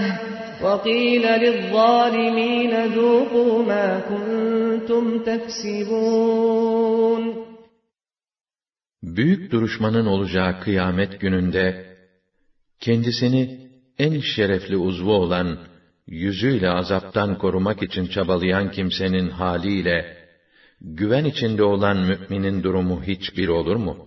وَقِيلَ 0.64 1.24
لِلظَّالِمِينَ 1.44 2.72
ذُوقُوا 2.96 3.54
مَا 3.70 3.88
كُنْتُمْ 4.10 5.04
تَكْسِبُونَ 5.28 6.72
Büyük 9.02 9.52
duruşmanın 9.52 10.06
olacağı 10.06 10.60
kıyamet 10.60 11.20
gününde, 11.20 11.96
kendisini 12.80 13.70
en 13.98 14.20
şerefli 14.20 14.76
uzvu 14.76 15.12
olan, 15.12 15.58
yüzüyle 16.06 16.70
azaptan 16.70 17.38
korumak 17.38 17.82
için 17.82 18.06
çabalayan 18.06 18.70
kimsenin 18.70 19.30
haliyle, 19.30 20.16
güven 20.80 21.24
içinde 21.24 21.62
olan 21.62 21.96
müminin 21.96 22.62
durumu 22.62 23.02
hiçbir 23.02 23.48
olur 23.48 23.76
mu? 23.76 24.06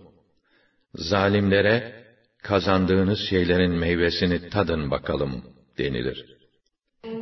Zalimlere, 0.94 1.99
kazandığınız 2.42 3.18
şeylerin 3.30 3.72
meyvesini 3.72 4.48
tadın 4.50 4.90
bakalım 4.90 5.44
denilir. 5.78 6.36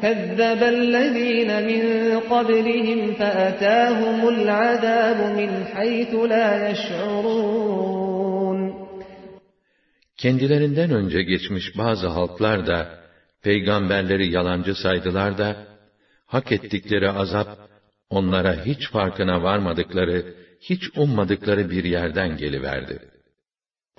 كَذَّبَ 0.03 0.61
الَّذ۪ينَ 0.77 1.51
مِنْ 1.71 1.83
قَبْلِهِمْ 2.33 3.01
فَأَتَاهُمُ 3.21 4.21
الْعَذَابُ 4.35 5.19
مِنْ 5.39 5.51
حَيْثُ 5.75 6.13
لَا 6.33 6.49
يَشْعُرُونَ 6.71 8.05
Kendilerinden 10.17 10.91
önce 10.91 11.23
geçmiş 11.23 11.79
bazı 11.79 12.07
halklar 12.07 12.67
da, 12.67 13.05
peygamberleri 13.43 14.33
yalancı 14.33 14.75
saydılar 14.75 15.39
da, 15.39 15.57
hak 16.27 16.53
ettikleri 16.53 17.11
azap, 17.11 17.49
onlara 18.11 18.65
hiç 18.65 18.91
farkına 18.91 19.43
varmadıkları, 19.43 20.35
hiç 20.61 20.83
ummadıkları 20.97 21.71
bir 21.71 21.85
yerden 21.85 22.37
geliverdi. 22.37 23.08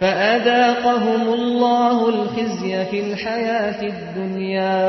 فَأَذَاقَهُمُ 0.01 1.23
اللّٰهُ 1.39 1.97
الْخِزْيَ 2.09 2.85
فِي 2.89 2.97
الْحَيَاةِ 3.05 3.79
الدُّنْيَا 3.93 4.85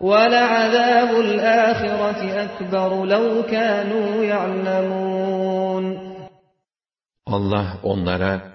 وَلَعَذَابُ 0.00 1.10
الْآخِرَةِ 1.26 2.20
أَكْبَرُ 2.44 2.90
لَوْ 3.14 3.42
كَانُوا 3.42 4.24
يَعْلَمُونَ 4.24 6.08
Allah 7.26 7.78
onlara 7.82 8.52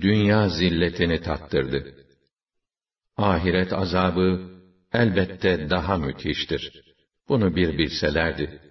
dünya 0.00 0.48
zilletini 0.48 1.20
tattırdı. 1.20 1.94
Ahiret 3.16 3.72
azabı 3.72 4.40
elbette 4.92 5.70
daha 5.70 5.96
müthiştir. 5.98 6.82
Bunu 7.28 7.56
bir 7.56 7.78
bilselerdi. 7.78 8.65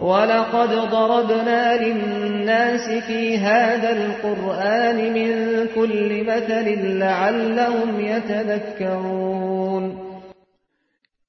وَلَقَدْ 0.00 0.70
ضَرَبْنَا 0.96 1.62
لِلنَّاسِ 1.84 2.86
فِي 3.06 3.22
هَذَا 3.38 3.90
الْقُرْآنِ 3.98 4.98
مِنْ 5.18 5.30
كُلِّ 5.76 6.10
مَثَلٍ 6.30 6.66
لَعَلَّهُمْ 7.02 7.90
يَتَذَكَّرُونَ 8.12 9.84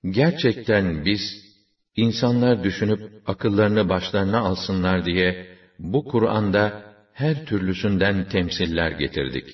Gerçekten 0.04 1.06
biz, 1.06 1.22
insanlar 1.96 2.64
düşünüp 2.64 3.00
akıllarını 3.28 3.90
başlarına 3.90 4.40
alsınlar 4.40 5.06
diye, 5.06 5.46
bu 5.80 6.06
Kur'an'da 6.06 6.82
her 7.14 7.46
türlüsünden 7.46 8.30
temsiller 8.30 8.92
getirdik. 8.92 9.46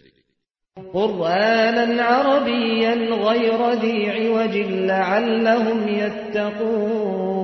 قُرْآنًا 0.94 1.88
عَرَبِيًّا 2.12 2.96
غَيْرَ 3.28 3.60
ذِي 3.84 3.98
عِوَجٍ 4.18 4.56
لَعَلَّهُمْ 4.92 5.80
يَتَّقُونَ 6.02 7.37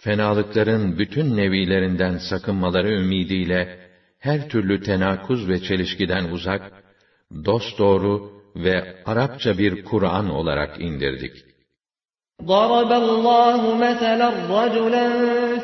Fenalıkların 0.00 0.98
bütün 0.98 1.36
nevilerinden 1.36 2.18
sakınmaları 2.30 2.92
ümidiyle 2.92 3.78
her 4.18 4.48
türlü 4.48 4.82
tenakuz 4.82 5.48
ve 5.48 5.62
çelişkiden 5.62 6.24
uzak, 6.24 6.72
dosdoğru 7.44 8.32
ve 8.56 9.02
Arapça 9.06 9.58
bir 9.58 9.84
Kur'an 9.84 10.30
olarak 10.30 10.80
indirdik. 10.80 11.46
ضرب 12.42 12.90
الله 12.92 13.60
مثلا 13.86 14.30
رجلا 14.56 15.06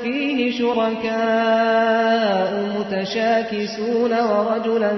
فيه 0.02 0.38
شركاء 0.58 2.50
متشاكسون 2.76 4.12
ورجلا 4.30 4.92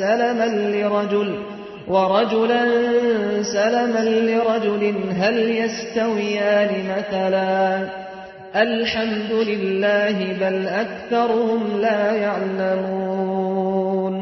سلما 0.00 0.48
لرجل 0.74 1.30
ورجلا 1.88 2.62
سلما 3.42 4.04
لرجل 4.30 4.82
هل 5.20 5.36
يستويان 5.62 6.70
مثلا 6.94 7.99
Elhamdülillahi 8.53 10.39
bel 10.41 10.65
ekseruhum 10.81 11.81
la 11.81 12.11
ya'lemun. 12.25 14.15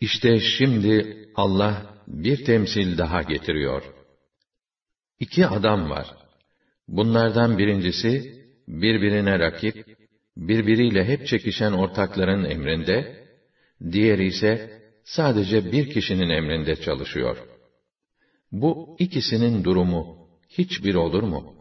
İşte 0.00 0.38
şimdi 0.40 1.16
Allah 1.34 1.94
bir 2.06 2.44
temsil 2.44 2.98
daha 2.98 3.22
getiriyor. 3.22 3.82
İki 5.20 5.46
adam 5.46 5.90
var. 5.90 6.06
Bunlardan 6.88 7.58
birincisi 7.58 8.42
birbirine 8.68 9.38
rakip, 9.38 9.86
birbiriyle 10.36 11.04
hep 11.04 11.26
çekişen 11.26 11.72
ortakların 11.72 12.44
emrinde, 12.44 13.26
diğeri 13.92 14.26
ise 14.26 14.82
sadece 15.04 15.72
bir 15.72 15.90
kişinin 15.90 16.28
emrinde 16.28 16.76
çalışıyor. 16.76 17.36
Bu 18.52 18.96
ikisinin 18.98 19.64
durumu 19.64 20.28
hiçbir 20.48 20.94
olur 20.94 21.22
mu?' 21.22 21.55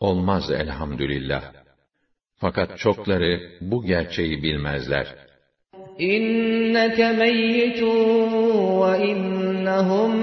Olmaz 0.00 0.50
elhamdülillah. 0.50 1.42
Fakat 2.36 2.78
çokları 2.78 3.40
bu 3.60 3.84
gerçeği 3.84 4.42
bilmezler. 4.42 5.06
İnneke 5.98 7.12
meyyitun 7.12 8.80
ve 8.80 9.06
innehum 9.06 10.14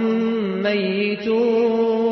meyyitun. 0.61 2.07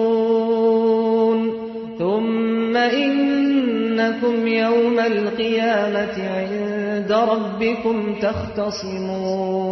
Thumme 1.98 2.92
innekum 2.94 4.48
yevmel 4.48 5.36
kıyameti 5.36 6.22
inde 6.22 7.14
rabbikum 7.14 8.20
tehtasimun. 8.20 9.66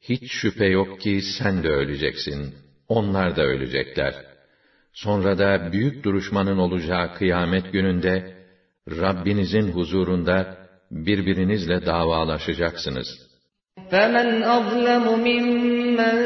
Hiç 0.00 0.32
şüphe 0.32 0.66
yok 0.66 1.00
ki 1.00 1.20
sen 1.38 1.62
de 1.62 1.68
öleceksin. 1.68 2.54
Onlar 2.88 3.36
da 3.36 3.42
ölecekler. 3.42 4.27
Sonra 4.97 5.37
da 5.37 5.71
büyük 5.71 6.03
duruşmanın 6.03 6.57
olacağı 6.57 7.13
kıyamet 7.13 7.73
gününde 7.73 8.33
Rabbinizin 8.89 9.71
huzurunda 9.71 10.57
birbirinizle 10.91 11.85
davalaşacaksınız. 11.85 13.07
فَمَنْ 13.91 14.29
أَظْلَمُ 14.57 15.05
مِمَّنْ 15.29 16.17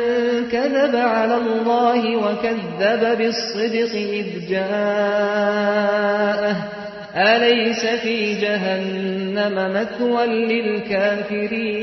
كَذَبَ 0.53 0.95
عَلَى 1.15 1.35
اللّٰهِ 1.43 2.01
وَكَذَّبَ 2.25 3.03
بِالصِّدْقِ 3.19 3.93
إِذْ 4.19 4.29
جَاءَهُ 4.53 5.77
أَلَيْسَ 7.31 7.83
فِي 8.03 8.17
جَهَنَّمَ 8.43 9.55
مَثْوًى 9.77 10.23
لِلْكَافِرِينَ 10.51 11.77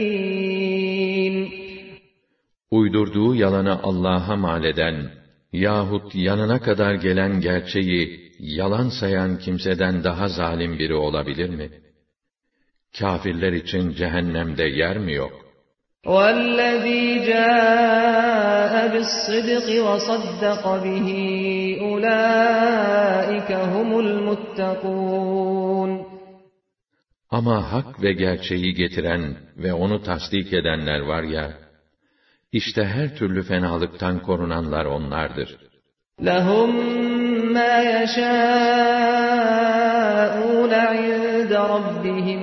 Uydurduğu 2.71 3.35
yalanı 3.35 3.83
Allah'a 3.83 4.37
mal 4.37 4.65
eden 4.65 5.18
yahut 5.53 6.15
yanına 6.15 6.61
kadar 6.61 6.95
gelen 6.95 7.41
gerçeği 7.41 8.33
yalan 8.39 8.89
sayan 8.89 9.39
kimseden 9.39 10.05
daha 10.05 10.29
zalim 10.29 10.79
biri 10.79 10.95
olabilir 10.95 11.51
mi? 11.51 11.71
Kafirler 12.99 13.53
için 13.53 13.91
cehennemde 13.91 14.65
yer 14.65 14.99
mi 14.99 15.13
yok? 15.13 15.45
وَالَّذ۪ي 16.07 17.05
جَاءَ 17.31 18.75
بِالصِّدْقِ 18.93 19.67
وَصَدَّقَ 19.89 20.65
بِهِ 20.85 21.09
أُولَٰئِكَ 21.87 23.51
هُمُ 23.75 23.91
الْمُتَّقُونَ 24.05 25.91
Ama 27.31 27.73
hak 27.73 28.03
ve 28.03 28.13
gerçeği 28.13 28.75
getiren 28.75 29.37
ve 29.57 29.73
onu 29.73 30.03
tasdik 30.03 30.53
edenler 30.53 31.01
var 31.01 31.23
ya, 31.23 31.59
işte 32.53 32.85
her 32.85 33.17
türlü 33.17 33.43
fenalıktan 33.43 34.23
korunanlar 34.23 34.85
onlardır. 34.85 35.57
لَهُمْ 36.21 36.71
مَا 37.57 37.75
يَشَاءُونَ 37.95 38.35
عِندَ 40.93 41.53
رَبِّهِمْ 41.75 42.41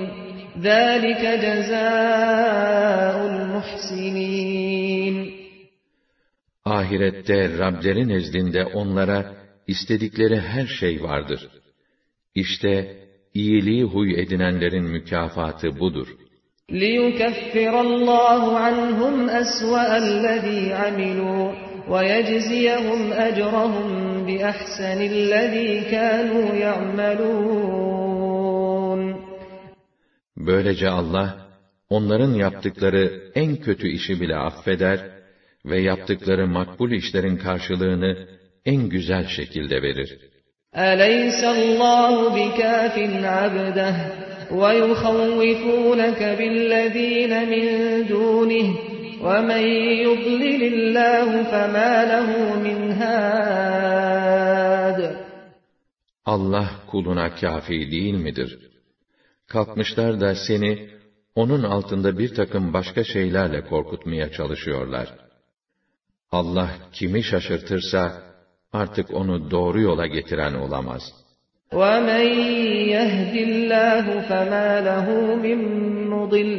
ذَٰلِكَ 0.67 1.23
جَزَاءُ 1.45 3.15
الْمُحْسِنِينَ 3.31 5.15
Ahirette 6.65 7.57
Rableri 7.57 8.07
nezdinde 8.07 8.65
onlara 8.65 9.35
istedikleri 9.67 10.39
her 10.39 10.67
şey 10.67 11.03
vardır. 11.03 11.49
İşte 12.35 12.97
iyiliği 13.33 13.83
huy 13.83 14.21
edinenlerin 14.21 14.83
mükafatı 14.83 15.79
budur. 15.79 16.07
لِيُكَفِّرَ 16.70 17.80
اللّٰهُ 17.80 18.58
عَنْهُمْ 18.58 19.30
أَسْوَأَ 19.30 19.96
الَّذ۪ي 19.96 20.72
عَمِلُوا 20.72 21.52
وَيَجْزِيَهُمْ 21.88 23.12
أَجْرَهُمْ 23.12 23.88
بِأَحْسَنِ 24.26 24.98
الَّذ۪ي 25.12 25.90
كَانُوا 25.90 26.54
يَعْمَلُونَ 26.66 27.56
Böylece 30.36 30.88
Allah, 30.88 31.36
onların 31.90 32.34
yaptıkları 32.34 33.30
en 33.34 33.56
kötü 33.56 33.88
işi 33.88 34.20
bile 34.20 34.36
affeder 34.36 35.00
ve 35.66 35.80
yaptıkları 35.80 36.46
makbul 36.46 36.90
işlerin 36.90 37.36
karşılığını 37.36 38.26
en 38.64 38.88
güzel 38.88 39.26
şekilde 39.26 39.82
verir. 39.82 40.18
أَلَيْسَ 40.74 41.44
اللّٰهُ 41.44 42.34
بِكَافٍ 42.36 42.96
عَبْدَهُ 43.24 44.35
وَيُخَوِّفُونَكَ 44.61 46.21
بِالَّذ۪ينَ 46.39 47.33
مِنْ 47.53 47.65
دُونِهِ 48.11 48.67
وَمَنْ 49.25 49.63
يُضْلِلِ 50.07 50.61
اللّٰهُ 50.73 51.29
فَمَا 51.51 51.93
لَهُ 52.11 52.29
مِنْ 52.65 52.79
هَادٍ 53.01 53.71
Allah 56.25 56.69
kuluna 56.91 57.35
kafi 57.35 57.91
değil 57.91 58.13
midir? 58.13 58.59
Kalkmışlar 59.47 60.21
da 60.21 60.35
seni, 60.35 60.89
onun 61.35 61.63
altında 61.63 62.17
bir 62.17 62.35
takım 62.35 62.73
başka 62.73 63.03
şeylerle 63.03 63.61
korkutmaya 63.65 64.31
çalışıyorlar. 64.31 65.07
Allah 66.31 66.69
kimi 66.93 67.23
şaşırtırsa, 67.23 68.23
artık 68.73 69.13
onu 69.13 69.51
doğru 69.51 69.81
yola 69.81 70.07
getiren 70.07 70.53
olamaz. 70.53 71.01
وَمَنْ 71.73 72.25
يَهْدِ 72.95 73.33
اللّٰهُ 73.47 74.05
فَمَا 74.29 74.69
لَهُ 74.89 75.07
مِنْ 75.45 75.59
مُضِلٍّ 76.13 76.51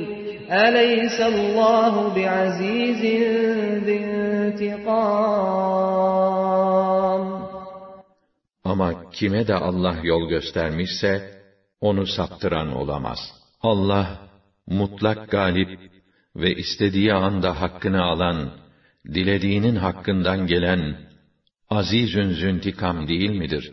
أَلَيْسَ 0.50 1.18
اللّٰهُ 1.32 1.94
بِعَز۪يزٍ 2.16 3.02
ذِي 3.86 3.96
انْتِقَامٍ 4.04 5.22
Ama 8.64 9.10
kime 9.10 9.46
de 9.46 9.54
Allah 9.54 9.96
yol 10.02 10.28
göstermişse, 10.28 11.40
onu 11.80 12.06
saptıran 12.06 12.76
olamaz. 12.76 13.18
Allah, 13.60 14.18
mutlak 14.66 15.30
galip 15.30 15.80
ve 16.36 16.54
istediği 16.54 17.12
anda 17.12 17.60
hakkını 17.60 18.02
alan, 18.02 18.50
dilediğinin 19.14 19.76
hakkından 19.76 20.46
gelen, 20.46 20.96
azizün 21.70 22.30
züntikam 22.30 23.08
değil 23.08 23.30
midir? 23.30 23.72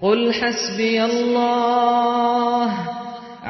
قُلْ 0.00 0.32
حَسْبِيَ 0.32 0.96
اللّٰهُ 1.10 2.68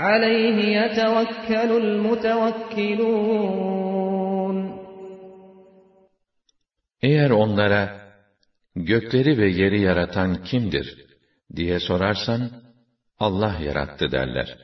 عَلَيْهِ 0.04 0.58
يَتَوَكَّلُ 0.78 1.70
الْمُتَوَكِّلُونَ 1.84 2.64
Eğer 7.02 7.30
onlara, 7.30 8.12
gökleri 8.76 9.38
ve 9.38 9.48
yeri 9.48 9.80
yaratan 9.80 10.44
kimdir 10.44 11.06
diye 11.56 11.80
sorarsan, 11.80 12.50
Allah 13.18 13.56
yarattı 13.60 14.10
derler. 14.10 14.58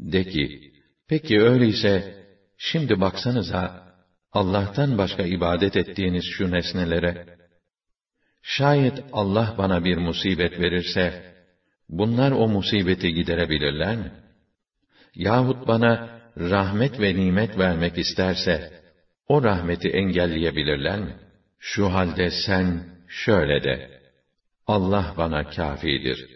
De 0.00 0.24
ki, 0.24 0.72
peki 1.08 1.40
öyleyse, 1.40 2.24
şimdi 2.58 3.00
baksanıza, 3.00 3.90
Allah'tan 4.32 4.98
başka 4.98 5.22
ibadet 5.22 5.76
ettiğiniz 5.76 6.24
şu 6.24 6.50
nesnelere, 6.50 7.33
şayet 8.45 9.03
Allah 9.13 9.55
bana 9.57 9.85
bir 9.85 9.97
musibet 9.97 10.59
verirse, 10.59 11.33
bunlar 11.89 12.31
o 12.31 12.47
musibeti 12.47 13.13
giderebilirler 13.13 13.95
mi? 13.95 14.11
Yahut 15.15 15.67
bana 15.67 16.19
rahmet 16.37 16.99
ve 16.99 17.15
nimet 17.15 17.57
vermek 17.57 17.97
isterse, 17.97 18.83
o 19.27 19.43
rahmeti 19.43 19.89
engelleyebilirler 19.89 20.99
mi? 20.99 21.15
Şu 21.59 21.93
halde 21.93 22.31
sen 22.45 22.83
şöyle 23.07 23.63
de, 23.63 24.01
Allah 24.67 25.13
bana 25.17 25.49
kafidir. 25.49 26.29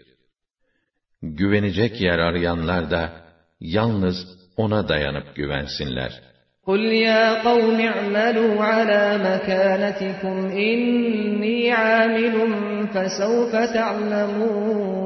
Güvenecek 1.22 2.00
yer 2.00 2.18
arayanlar 2.18 2.90
da, 2.90 3.24
yalnız 3.60 4.16
ona 4.56 4.88
dayanıp 4.88 5.36
güvensinler. 5.36 6.29
قُلْ 6.66 6.80
يَا 6.80 7.42
قَوْمِ 7.42 7.80
اعْمَلُوا 7.80 8.64
عَلَى 8.64 9.18
مَكَانَتِكُمْ 9.18 10.36
إِنِّي 10.52 11.72
عَامِلٌ 11.72 12.34
فَسَوْفَ 12.94 13.52
تَعْلَمُونَ 13.74 15.00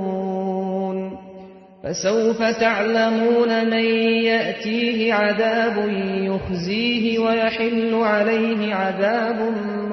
فَسَوْفَ 1.83 2.43
تَعْلَمُونَ 2.61 3.71
مَنْ 3.71 3.85
يَأْتِيهِ 4.31 5.15
عَذَابٌ 5.15 5.77
يُخْزِيهِ 6.31 7.19
وَيَحِلُّ 7.19 7.95
عَلَيْهِ 7.95 8.75
عَذَابٌ 8.75 9.39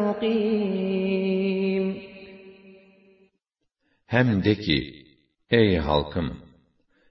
مُقِيمٌ 0.01 1.85
Hem 4.07 4.43
de 4.43 4.55
ki, 4.55 5.05
ey 5.51 5.77
halkım! 5.77 6.37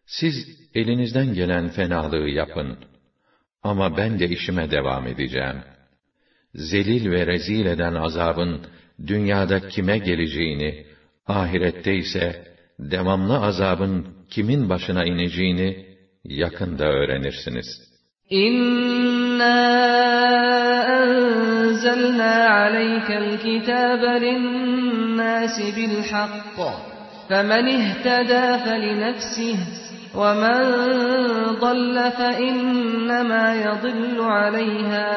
Siz 0.06 0.34
elinizden 0.74 1.34
gelen 1.34 1.68
fenalığı 1.68 2.28
yapın. 2.28 2.89
Ama 3.63 3.97
ben 3.97 4.19
de 4.19 4.29
işime 4.29 4.71
devam 4.71 5.07
edeceğim. 5.07 5.63
Zelil 6.55 7.11
ve 7.11 7.27
rezil 7.27 7.65
eden 7.65 7.93
azabın 7.93 8.61
dünyada 9.07 9.67
kime 9.67 9.97
geleceğini, 9.97 10.85
ahirette 11.27 11.95
ise 11.95 12.55
devamlı 12.79 13.39
azabın 13.39 14.07
kimin 14.29 14.69
başına 14.69 15.05
ineceğini 15.05 15.85
yakında 16.23 16.85
öğrenirsiniz. 16.85 17.67
İnna 18.29 19.55
enzelna 20.99 22.49
aleykel 22.49 23.39
kitabe 23.39 24.21
linnâsi 24.21 25.75
bil 25.75 26.03
hakk. 26.11 26.59
فَمَنِ 27.29 27.65
اهْتَدَى 27.79 28.45
فَلِنَفْسِهِ 28.65 29.57
وَمَنْ 30.21 30.59
ضَلَّ 31.65 31.95
فَإِنَّمَا 32.19 33.45
يَضِلُّ 33.65 34.17
عَلَيْهَا 34.21 35.13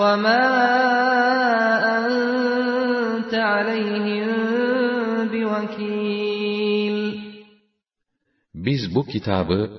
وَمَا 0.00 0.44
أَنْتَ 1.96 3.32
عَلَيْهِمْ 3.34 4.28
بِوَكِيلٍ 5.32 6.96
Biz 8.54 8.94
bu 8.94 9.06
kitabı 9.06 9.70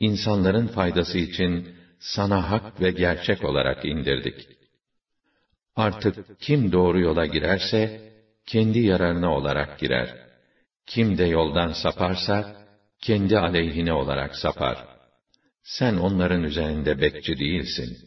insanların 0.00 0.66
faydası 0.66 1.18
için 1.18 1.68
sana 2.00 2.50
hak 2.50 2.80
ve 2.80 2.90
gerçek 2.90 3.44
olarak 3.44 3.84
indirdik. 3.84 4.48
Artık 5.76 6.40
kim 6.40 6.72
doğru 6.72 7.00
yola 7.00 7.26
girerse, 7.26 8.12
kendi 8.46 8.78
yararına 8.78 9.34
olarak 9.34 9.78
girer. 9.78 10.14
Kim 10.86 11.18
de 11.18 11.24
yoldan 11.24 11.72
saparsa, 11.72 12.56
kendi 13.07 13.35
aleyhine 13.37 13.93
olarak 13.93 14.35
sapar. 14.35 14.77
Sen 15.63 15.97
onların 15.97 16.43
üzerinde 16.43 17.01
bekçi 17.01 17.39
değilsin. 17.39 17.97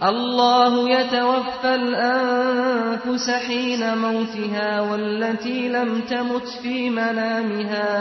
Allahu 0.00 0.88
yetevaffel 0.88 1.92
enfuse 1.92 3.38
hîne 3.48 3.94
mevtiha 3.94 4.70
velleti 4.90 5.72
lem 5.72 6.06
temut 6.06 6.48
fî 6.62 6.90
menâmiha 6.90 7.94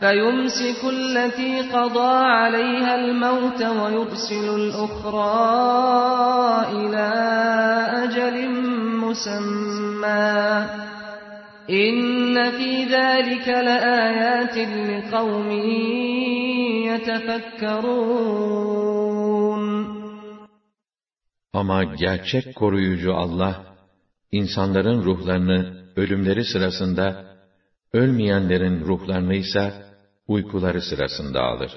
فيمسك 0.00 0.84
التي 0.84 1.52
قضى 1.60 2.16
عليها 2.40 2.94
الموت 2.94 3.62
ويرسل 3.62 4.46
الأخرى 4.60 5.32
إلى 6.72 7.08
أجل 8.04 8.36
مسمى 9.04 10.66
İnne 11.68 12.50
fî 12.50 12.88
zâlike 12.88 13.52
leâyâtin 13.52 14.88
liqavmin 14.88 15.66
yetefekkerûn. 16.90 18.36
Ama 21.52 21.84
gerçek 21.84 22.54
koruyucu 22.54 23.14
Allah, 23.14 23.76
insanların 24.32 25.04
ruhlarını 25.04 25.86
ölümleri 25.96 26.44
sırasında, 26.44 27.36
ölmeyenlerin 27.92 28.80
ruhlarını 28.80 29.34
ise 29.34 29.72
uykuları 30.28 30.82
sırasında 30.82 31.42
alır. 31.42 31.72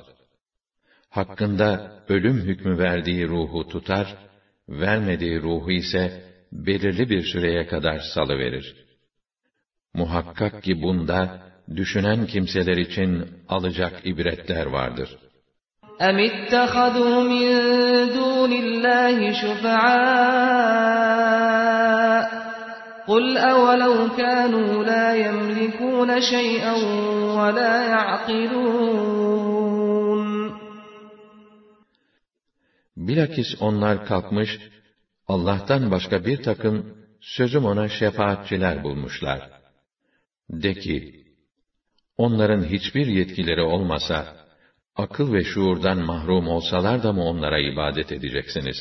Hakkında 1.10 2.04
ölüm 2.10 2.38
hükmü 2.38 2.78
verdiği 2.78 3.28
ruhu 3.28 3.67
tutar, 3.67 4.17
vermediği 4.69 5.41
ruhu 5.41 5.71
ise 5.71 6.23
belirli 6.52 7.10
bir 7.10 7.23
süreye 7.23 7.67
kadar 7.67 7.99
salıverir. 8.13 8.88
Muhakkak 9.98 10.62
ki 10.62 10.82
bunda 10.82 11.20
düşünen 11.76 12.26
kimseler 12.26 12.76
için 12.76 13.10
alacak 13.48 14.06
ibretler 14.06 14.66
vardır. 14.66 15.18
اَمْ 16.08 16.16
اتَّخَذُوا 16.28 17.16
مِنْ 17.32 17.46
دُونِ 18.16 18.52
اللّٰهِ 18.64 19.18
شُفَعَاءَ 19.40 20.64
قُلْ 23.10 23.24
أَوَلَوْ 23.52 23.94
كَانُوا 24.20 24.72
لَا 24.90 25.06
يَمْلِكُونَ 25.26 26.10
شَيْئًا 26.32 26.74
وَلَا 27.38 27.74
يَعْقِلُونَ 27.94 29.44
Bilakis 32.96 33.50
onlar 33.60 34.06
kalkmış, 34.06 34.50
Allah'tan 35.28 35.90
başka 35.90 36.24
bir 36.24 36.42
takım 36.42 36.96
sözüm 37.20 37.64
ona 37.64 37.88
şefaatçiler 37.88 38.84
bulmuşlar. 38.84 39.57
De 40.50 40.74
ki, 40.74 41.24
onların 42.16 42.64
hiçbir 42.64 43.06
yetkileri 43.06 43.62
olmasa, 43.62 44.37
akıl 44.96 45.32
ve 45.32 45.44
şuurdan 45.44 45.98
mahrum 45.98 46.48
olsalar 46.48 47.02
da 47.02 47.12
mı 47.12 47.24
onlara 47.24 47.58
ibadet 47.58 48.12
edeceksiniz? 48.12 48.76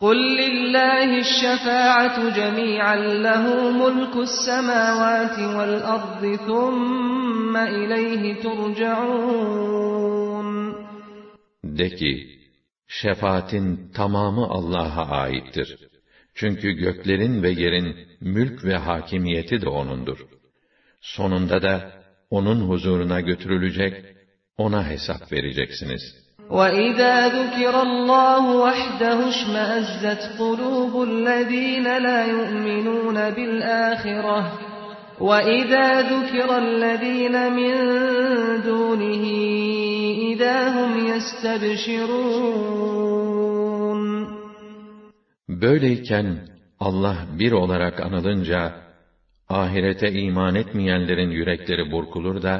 قُلْ 0.00 0.18
لِلَّهِ 0.42 1.10
الشَّفَاعَةُ 1.24 2.16
جَمِيعًا 2.38 2.96
لَهُ 3.26 3.44
مُلْكُ 3.82 4.14
السَّمَاوَاتِ 4.28 5.36
وَالْأَرْضِ 5.56 6.22
ثُمَّ 6.48 7.54
إِلَيْهِ 7.56 8.22
تُرْجَعُونَ 8.44 9.66
De 11.64 11.88
ki, 11.90 12.12
şefaatin 12.86 13.88
tamamı 13.94 14.46
Allah'a 14.46 15.04
aittir. 15.08 15.78
Çünkü 16.34 16.72
göklerin 16.72 17.42
ve 17.42 17.50
yerin 17.50 17.96
mülk 18.20 18.64
ve 18.64 18.76
hakimiyeti 18.76 19.62
de 19.62 19.68
O'nundur. 19.68 20.18
Sonunda 21.00 21.62
da 21.62 21.92
onun 22.30 22.68
huzuruna 22.68 23.20
götürülecek, 23.20 24.04
ona 24.58 24.88
hesap 24.90 25.32
vereceksiniz. 25.32 26.02
وَإِذَا 26.50 27.16
ذُكِرَ 27.38 27.74
اللّٰهُ 27.88 28.42
وَحْدَهُ 28.64 29.18
اشْمَأَزَّتْ 29.34 30.22
قُلُوبُ 30.40 30.94
الَّذ۪ينَ 31.10 31.86
لَا 32.06 32.20
يُؤْمِنُونَ 32.34 33.18
بِالْآخِرَةِ 33.36 34.40
وَإِذَا 35.20 35.88
ذُكِرَ 36.12 36.50
الَّذ۪ينَ 36.64 37.36
مِنْ 37.58 37.74
دُونِهِ 38.68 39.24
اِذَا 40.30 40.56
هُمْ 40.76 40.92
يَسْتَبْشِرُونَ 41.12 42.46
Böyleyken 45.48 46.26
Allah 46.80 47.16
bir 47.38 47.52
olarak 47.52 48.00
anılınca, 48.00 48.72
ahirete 49.50 50.12
iman 50.12 50.54
etmeyenlerin 50.54 51.30
yürekleri 51.30 51.92
burkulur 51.92 52.42
da, 52.42 52.54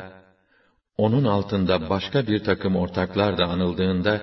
onun 0.99 1.25
altında 1.25 1.91
başka 1.91 2.27
bir 2.27 2.45
takım 2.45 2.77
ortaklar 2.77 3.39
da 3.39 3.45
anıldığında, 3.45 4.21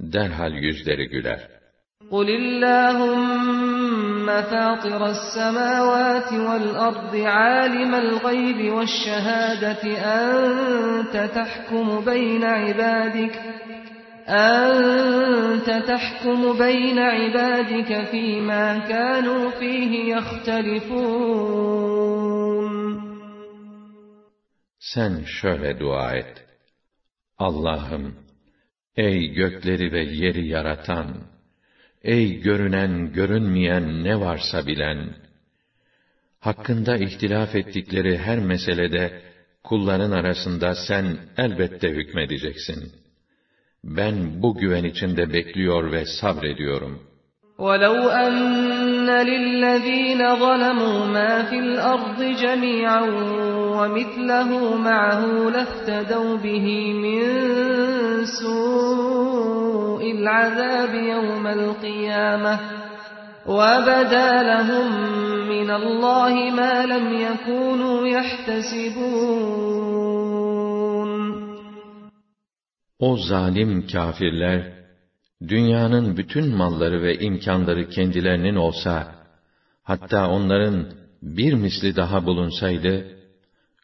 derhal 0.00 0.52
yüzleri 0.52 1.08
güler. 1.08 1.40
قُلِ 2.10 2.28
اللّٰهُمَّ 2.42 4.26
فَاطِرَ 4.50 5.02
السَّمَاوَاتِ 5.16 6.30
وَالْأَرْضِ 6.46 7.14
عَالِمَ 7.38 7.92
الْغَيْبِ 8.04 8.60
وَالشَّهَادَةِ 8.74 9.84
أَنْتَ 10.22 11.14
تَحْكُمُ 11.36 11.86
بَيْنَ 12.10 12.44
عِبَادِكَ 12.44 13.34
أَنْتَ 14.28 15.68
تَحْكُمُ 15.90 16.40
بَيْنَ 16.58 16.98
عِبَادِكَ 16.98 17.90
فِي 18.10 18.26
مَا 18.50 18.66
كَانُوا 18.92 19.44
فِيهِ 19.60 19.92
يَخْتَلِفُونَ 20.14 21.50
Sen 24.78 25.24
şöyle 25.40 25.80
dua 25.80 26.14
et. 26.14 26.44
Allah'ım, 27.38 28.14
ey 28.96 29.26
gökleri 29.26 29.92
ve 29.92 30.00
yeri 30.00 30.48
yaratan, 30.48 31.30
Ey 32.02 32.40
görünen, 32.40 33.12
görünmeyen 33.12 34.04
ne 34.04 34.20
varsa 34.20 34.66
bilen! 34.66 35.14
Hakkında 36.40 36.96
ihtilaf 36.96 37.54
ettikleri 37.54 38.18
her 38.18 38.38
meselede, 38.38 39.22
kulların 39.64 40.10
arasında 40.10 40.74
sen 40.74 41.18
elbette 41.36 41.88
hükmedeceksin. 41.90 42.92
Ben 43.85 44.41
bu 44.41 44.55
güven 44.57 44.83
içinde 44.83 45.33
bekliyor 45.33 45.91
ve 45.91 46.05
sabrediyorum. 46.05 46.99
وَلَوْ 47.59 47.97
أَنَّ 48.25 49.09
لِلَّذ۪ينَ 49.31 50.21
ظَلَمُوا 50.43 51.05
مَا 51.15 51.43
فِي 51.49 51.57
الْأَرْضِ 51.59 52.19
جَمِيعًا 52.43 53.01
وَمِثْلَهُ 53.77 54.49
مَعَهُ 54.77 55.21
لَافْتَدَوْا 55.55 56.37
بِهِ 56.45 56.67
مِنْ 57.05 57.21
سُوءِ 58.25 60.01
الْعَذَابِ 60.11 60.93
يَوْمَ 61.13 61.47
الْقِيَامَةِ 61.47 62.59
وَبَدَا 63.45 64.29
لَهُمْ 64.51 64.87
مِنَ 65.53 65.69
اللّٰهِ 65.81 66.33
مَا 66.59 66.85
لَمْ 66.85 67.05
يَكُونُوا 67.27 68.07
يَحْتَسِبُونَ 68.07 69.65
O 72.99 73.17
zalim 73.17 73.87
kafirler, 73.87 74.73
dünyanın 75.47 76.17
bütün 76.17 76.55
malları 76.55 77.03
ve 77.03 77.19
imkanları 77.19 77.89
kendilerinin 77.89 78.55
olsa, 78.55 79.15
hatta 79.83 80.29
onların 80.29 80.87
bir 81.21 81.53
misli 81.53 81.95
daha 81.95 82.25
bulunsaydı, 82.25 83.05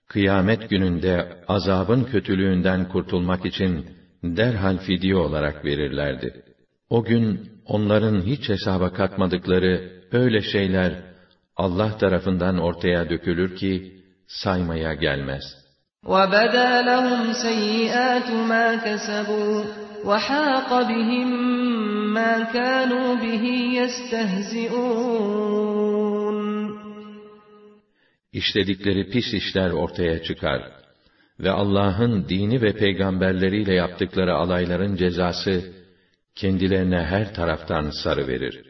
kıyamet 0.08 0.70
gününde 0.70 1.44
azabın 1.48 2.04
kötülüğünden 2.04 2.90
kurtulmak 2.90 3.46
için 3.46 3.86
derhal 4.24 4.78
fidye 4.78 5.16
olarak 5.16 5.66
verirlerdi. 5.66 6.44
O 6.90 7.04
gün 7.04 7.52
onların 7.66 8.22
hiç 8.22 8.50
hesaba 8.50 8.94
katmadıkları 8.94 9.92
öyle 10.12 10.42
şeyler 10.42 11.04
Allah 11.56 11.98
tarafından 11.98 12.58
ortaya 12.58 13.10
dökülür 13.10 13.56
ki 13.56 14.04
saymaya 14.28 14.94
gelmez. 14.94 15.61
وَبَدَا 16.13 16.71
لَهُمْ 16.91 17.33
سَيِّئَاتُ 17.33 18.31
مَا 18.53 18.67
كَسَبُوا 18.87 19.59
وَحَاقَ 20.05 20.71
بِهِمْ 20.91 21.29
مَا 22.15 22.33
كَانُوا 22.55 23.09
بِهِ 23.25 23.45
يَسْتَهْزِئُونَ 23.81 25.27
İşledikleri 28.33 29.11
pis 29.11 29.35
işler 29.35 29.71
ortaya 29.71 30.23
çıkar 30.23 30.63
ve 31.41 31.51
Allah'ın 31.51 32.29
dini 32.29 32.63
ve 32.63 32.73
peygamberleriyle 32.73 33.75
yaptıkları 33.75 34.35
alayların 34.35 34.97
cezası 34.97 35.73
kendilerine 36.35 36.99
her 36.99 37.35
taraftan 37.35 37.91
sarı 37.91 38.29
verir. 38.29 38.70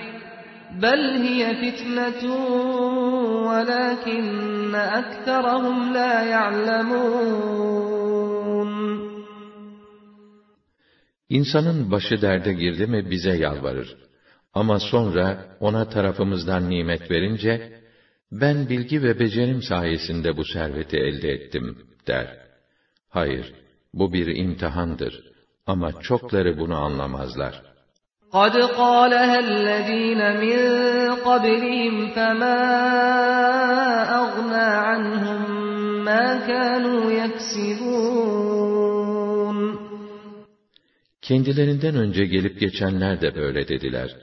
بَلْ 0.84 1.00
هِيَ 1.26 1.42
فِتْنَةٌ 1.60 2.22
وَلَكِنَّ 3.48 4.74
أَكْثَرَهُمْ 5.00 5.78
لَا 5.96 6.14
يَعْلَمُونَ 6.34 8.06
İnsanın 11.28 11.90
başı 11.90 12.22
derde 12.22 12.52
girdi 12.52 12.86
mi 12.86 13.10
bize 13.10 13.36
yalvarır. 13.36 13.96
Ama 14.54 14.80
sonra 14.80 15.56
ona 15.60 15.88
tarafımızdan 15.88 16.70
nimet 16.70 17.10
verince, 17.10 17.80
ben 18.32 18.68
bilgi 18.68 19.02
ve 19.02 19.18
becerim 19.18 19.62
sayesinde 19.62 20.36
bu 20.36 20.44
serveti 20.44 20.96
elde 20.96 21.28
ettim, 21.28 21.78
der. 22.06 22.38
Hayır, 23.08 23.54
bu 23.94 24.12
bir 24.12 24.26
imtihandır. 24.26 25.24
Ama 25.66 26.00
çokları 26.00 26.58
bunu 26.58 26.76
anlamazlar. 26.76 27.69
قَدْ 28.32 28.54
قَالَهَا 28.82 29.38
الَّذ۪ينَ 29.38 30.20
مِنْ 30.44 30.58
قَبْلِهِمْ 31.28 31.94
فَمَا 32.16 32.60
أَغْنَى 34.22 34.68
عَنْهُمْ 34.86 35.40
مَا 36.08 36.26
كَانُوا 36.48 37.02
يَكْسِبُونَ 37.22 38.36
Kendilerinden 41.22 41.96
önce 41.96 42.24
gelip 42.24 42.60
geçenler 42.60 43.20
de 43.20 43.34
böyle 43.34 43.68
dediler. 43.68 44.16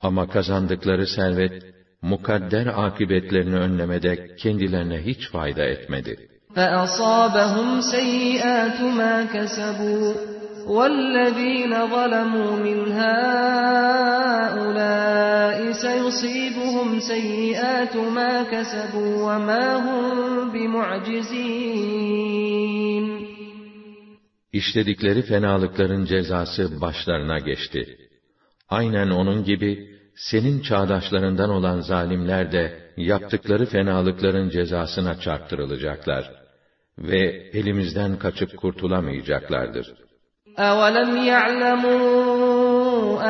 Ama 0.00 0.28
kazandıkları 0.28 1.06
servet, 1.06 1.62
mukadder 2.02 2.66
akıbetlerini 2.66 3.56
önlemede 3.56 4.36
kendilerine 4.36 5.02
hiç 5.06 5.30
fayda 5.30 5.64
etmedi. 5.64 6.28
فَأَصَابَهُمْ 6.54 7.80
سَيِّئَاتُ 7.80 8.78
مَا 9.00 9.26
كَسَبُوا 9.34 10.14
وَالَّذ۪ينَ 10.66 11.72
ظَلَمُوا 11.94 12.52
مِنْ 12.66 12.78
هَٰؤُلَاءِ 13.00 13.98
سَيُصِيبُهُمْ 15.84 16.88
سَيِّئَاتُ 17.10 17.94
مَا 18.18 18.32
كَسَبُوا 18.52 19.12
وَمَا 19.26 19.66
هُمْ 19.86 20.04
بِمُعْجِزِينَ 20.54 22.10
İşledikleri 24.52 25.22
fenalıkların 25.22 26.04
cezası 26.04 26.80
başlarına 26.80 27.38
geçti. 27.38 27.98
Aynen 28.68 29.10
onun 29.10 29.44
gibi, 29.44 30.00
senin 30.14 30.60
çağdaşlarından 30.60 31.50
olan 31.50 31.80
zalimler 31.80 32.52
de 32.52 32.92
yaptıkları 32.96 33.66
fenalıkların 33.66 34.50
cezasına 34.50 35.20
çarptırılacaklar 35.20 36.30
ve 36.98 37.50
elimizden 37.52 38.18
kaçıp 38.18 38.56
kurtulamayacaklardır. 38.56 40.03
أَوَلَمْ 40.58 41.16
يَعْلَمُوا 41.16 42.12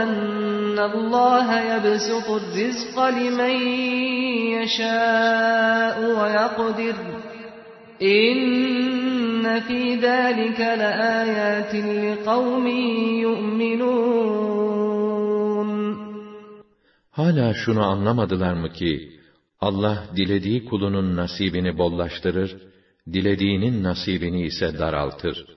أَنَّ 0.03 0.79
اللّٰهَ 0.79 1.49
يَبْسُطُ 1.73 2.29
الرِّزْقَ 2.41 2.97
لِمَنْ 3.19 3.55
يَشَاءُ 4.57 5.97
وَيَقْدِرُ 6.19 6.97
إِنَّ 8.03 9.61
فِي 9.61 9.81
ذَٰلِكَ 10.07 10.61
لَآيَاتٍ 10.61 11.75
لِقَوْمٍ 12.05 12.67
يُؤْمِنُونَ 13.27 14.51
Hala 17.11 17.55
şunu 17.55 17.83
anlamadılar 17.83 18.55
mı 18.55 18.73
ki, 18.73 19.11
Allah 19.61 20.05
dilediği 20.17 20.65
kulunun 20.65 21.17
nasibini 21.17 21.79
bollaştırır, 21.79 22.57
dilediğinin 23.13 23.85
nasibini 23.85 24.43
ise 24.43 24.79
daraltır. 24.79 25.54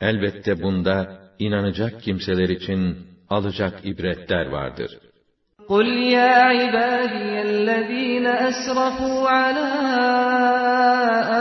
Elbette 0.00 0.62
bunda 0.62 0.96
inanacak 1.38 2.02
kimseler 2.02 2.48
için 2.48 2.96
alacak 3.30 3.74
ibretler 3.84 4.46
vardır. 4.46 4.90
قُلْ 5.68 5.86
يَا 6.16 6.34
عِبَادِيَ 6.52 7.32
الَّذ۪ينَ 7.50 8.26
أَسْرَفُوا 8.48 9.20
عَلَى 9.28 9.70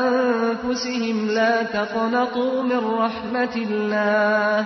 أَنفُسِهِمْ 0.01 1.17
لَا 1.37 1.55
تَقْنَطُوا 1.63 2.55
مِنْ 2.71 2.83
رَحْمَةِ 3.03 3.55
اللّٰهِ 3.67 4.59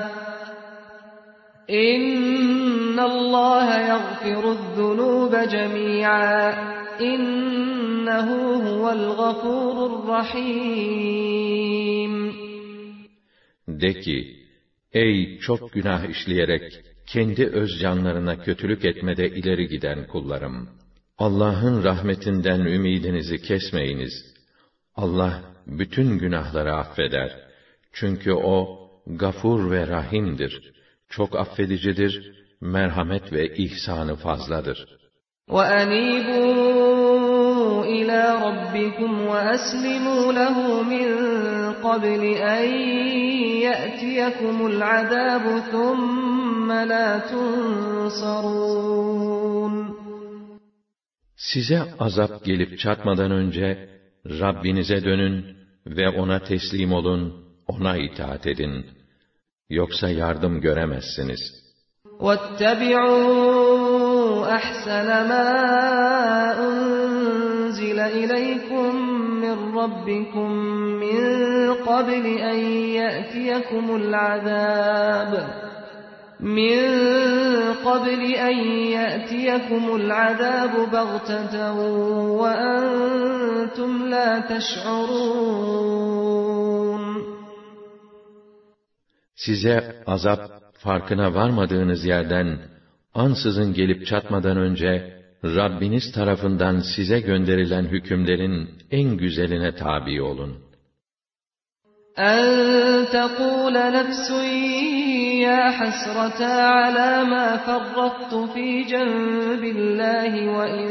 إِنَّ 1.70 3.00
اللّٰهَ 3.00 3.68
يَغْفِرُ 3.92 4.44
الذُّنُوبَ 4.52 5.34
جَمِيعًا 5.36 6.54
إِنَّهُ 7.02 8.28
هُوَ 8.68 8.92
الْغَفُورُ 8.92 9.76
الرَّحِيمُ 9.92 11.34
De 13.78 13.94
ki, 13.94 14.46
ey 14.94 15.40
çok 15.40 15.74
günah 15.74 16.06
işleyerek 16.10 16.84
kendi 17.08 17.46
öz 17.48 17.80
canlarına 17.80 18.44
kötülük 18.44 18.86
etmede 18.86 19.30
ileri 19.30 19.68
giden 19.68 20.08
kullarım! 20.08 20.70
Allah'ın 21.18 21.84
rahmetinden 21.84 22.60
ümidinizi 22.60 23.42
kesmeyiniz. 23.42 24.14
Allah 24.96 25.42
bütün 25.68 26.18
günahları 26.18 26.74
affeder. 26.76 27.40
Çünkü 27.94 28.32
O, 28.34 28.90
gafur 29.08 29.72
ve 29.72 29.88
rahimdir. 29.88 30.74
Çok 31.10 31.36
affedicidir, 31.36 32.44
merhamet 32.62 33.34
ve 33.34 33.56
ihsanı 33.56 34.16
fazladır. 34.16 34.88
وَأَنِيبُوا 35.50 36.77
إِلَى 37.96 38.22
رَبِّكُمْ 38.48 39.12
وَأَسْلِمُوا 39.32 40.24
لَهُ 40.40 40.58
مِنْ 40.94 41.08
قَبْلِ 41.86 42.24
أَنْ 42.56 42.66
يَأْتِيَكُمُ 43.68 44.56
الْعَذَابُ 44.72 45.46
ثُمَّ 45.72 46.70
لَا 46.92 47.10
تُنْصَرُونَ 47.32 48.74
Size 51.36 51.80
azap 52.00 52.46
gelip 52.46 52.80
çatmadan 52.80 53.32
önce, 53.32 53.90
Rabbinize 54.26 55.04
dönün 55.04 55.58
ve 55.88 56.10
ona 56.10 56.44
teslim 56.44 56.94
olun, 56.94 57.46
ona 57.68 57.98
itaat 57.98 58.48
edin. 58.48 58.86
Yoksa 59.70 60.10
yardım 60.10 60.62
göremezsiniz. 60.62 61.64
وَاتَّبِعُوا 62.20 63.74
أَحْسَنَ 64.58 65.10
مَا 65.30 65.48
أُنْزِلَ 66.68 66.97
إِلَيْكُمْ 68.09 68.95
مِنْ 69.45 69.57
رَبِّكُمْ 69.81 70.51
مِنْ 71.05 71.21
قَبْلِ 71.75 72.25
أَنْ 72.51 72.59
يَأْتِيَكُمُ 73.01 73.85
الْعَذَابُ. 73.97 75.33
مِنْ 76.41 76.79
قَبْلِ 77.85 78.21
أَنْ 78.35 78.57
يَأْتِيَكُمُ 78.99 79.85
الْعَذَابُ 80.01 80.75
بَغْتَةً 80.93 81.55
وَأَنْتُمْ 82.43 83.93
لَا 84.13 84.31
تَشْعُرُونَ. 84.53 85.59
Size 89.37 90.03
azap 90.07 90.41
farkına 90.73 91.35
varmadığınız 91.35 92.05
yerden 92.05 92.59
ansızın 93.15 93.75
gelip 93.75 94.07
çatmadan 94.07 94.57
önce 94.57 95.18
Rabbiniz 95.44 96.12
tarafından 96.12 96.80
size 96.96 97.20
gönderilen 97.20 97.86
hükümlerin 97.86 98.70
en 98.92 99.18
güzeline 99.18 99.76
tabi 99.76 100.22
olun. 100.22 100.54
أَنْ 102.18 102.44
تَقُولَ 103.18 103.76
نَفْسٌ 103.98 104.28
يَا 105.48 105.62
حَسْرَتَا 105.80 106.56
عَلَى 106.80 107.12
مَا 107.34 107.48
فَرَّطْتُ 107.66 108.34
فِي 108.54 108.68
جَنْبِ 108.92 109.64
اللّٰهِ 109.76 110.34
وَإِنْ 110.58 110.90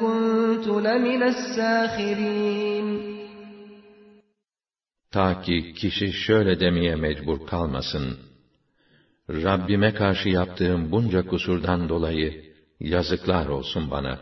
كُنْتُ 0.00 0.66
لَمِنَ 0.86 1.22
السَّاخِرِينَ 1.34 2.88
Ta 5.10 5.40
ki 5.40 5.74
kişi 5.74 6.12
şöyle 6.12 6.60
demeye 6.60 6.96
mecbur 6.96 7.46
kalmasın. 7.46 8.18
Rabbime 9.30 9.94
karşı 9.94 10.28
yaptığım 10.28 10.92
bunca 10.92 11.26
kusurdan 11.26 11.88
dolayı 11.88 12.48
yazıklar 12.79 13.47
olsun 13.47 13.91
bana. 13.91 14.19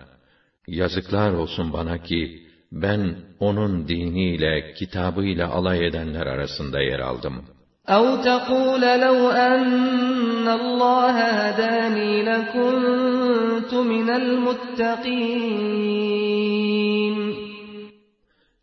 Yazıklar 0.67 1.31
olsun 1.33 1.73
bana 1.73 1.97
ki, 1.97 2.47
ben 2.71 3.15
onun 3.39 3.87
diniyle, 3.87 4.73
kitabıyla 4.73 5.49
alay 5.51 5.87
edenler 5.87 6.27
arasında 6.27 6.81
yer 6.81 6.99
aldım. 6.99 7.45
اَوْ 7.87 8.21
تَقُولَ 8.23 8.83
لَوْ 9.05 9.17
أَنَّ 9.51 10.47
اللّٰهَ 10.59 11.17
هَدَانِي 11.41 12.11
لَكُنْتُ 12.31 13.71
مِنَ 13.73 14.07
الْمُتَّقِينَ 14.21 15.21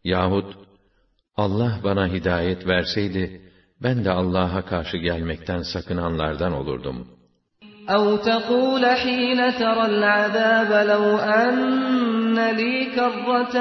Yahut, 0.04 0.54
Allah 1.36 1.80
bana 1.84 2.08
hidayet 2.08 2.66
verseydi, 2.66 3.42
ben 3.82 4.04
de 4.04 4.10
Allah'a 4.10 4.64
karşı 4.64 4.96
gelmekten 4.96 5.62
sakınanlardan 5.62 6.52
olurdum.'' 6.52 7.17
أَوْ 7.89 8.17
تَقُولَ 8.17 8.85
حِينَ 8.85 9.51
تَرَى 9.51 9.85
الْعَذَابَ 9.85 10.87
لَوْ 10.87 11.17
أَنَّ 11.17 12.37
لِي 12.59 12.85
كَرَّةً 12.95 13.55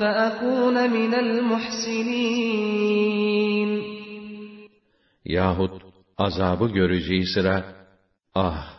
فَأَكُونَ 0.00 0.90
مِنَ 0.90 1.14
الْمُحْسِنِينَ 1.14 2.50
Yahut 5.24 5.82
azabı 6.18 6.68
göreceği 6.68 7.26
sıra, 7.26 7.64
ah, 8.34 8.74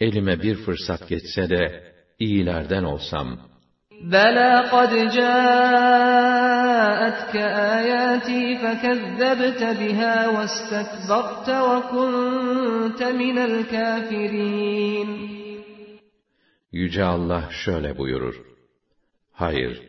elime 0.00 0.42
bir 0.42 0.54
fırsat 0.54 1.08
geçse 1.08 1.50
de 1.50 1.92
iyilerden 2.18 2.84
olsam. 2.84 3.38
بَلَى 4.12 4.68
قَدْ 4.70 4.92
جَاءَتْكَ 6.74 7.34
آيَاتِي 7.78 8.42
فَكَذَّبْتَ 8.62 9.62
بِهَا 9.80 10.16
وَاسْتَكْبَرْتَ 10.34 11.48
وَكُنْتَ 11.70 13.00
مِنَ 13.22 13.36
الْكَافِرِينَ 13.50 15.08
Yüce 16.72 17.04
Allah 17.04 17.48
şöyle 17.64 17.98
buyurur. 17.98 18.34
Hayır, 19.32 19.82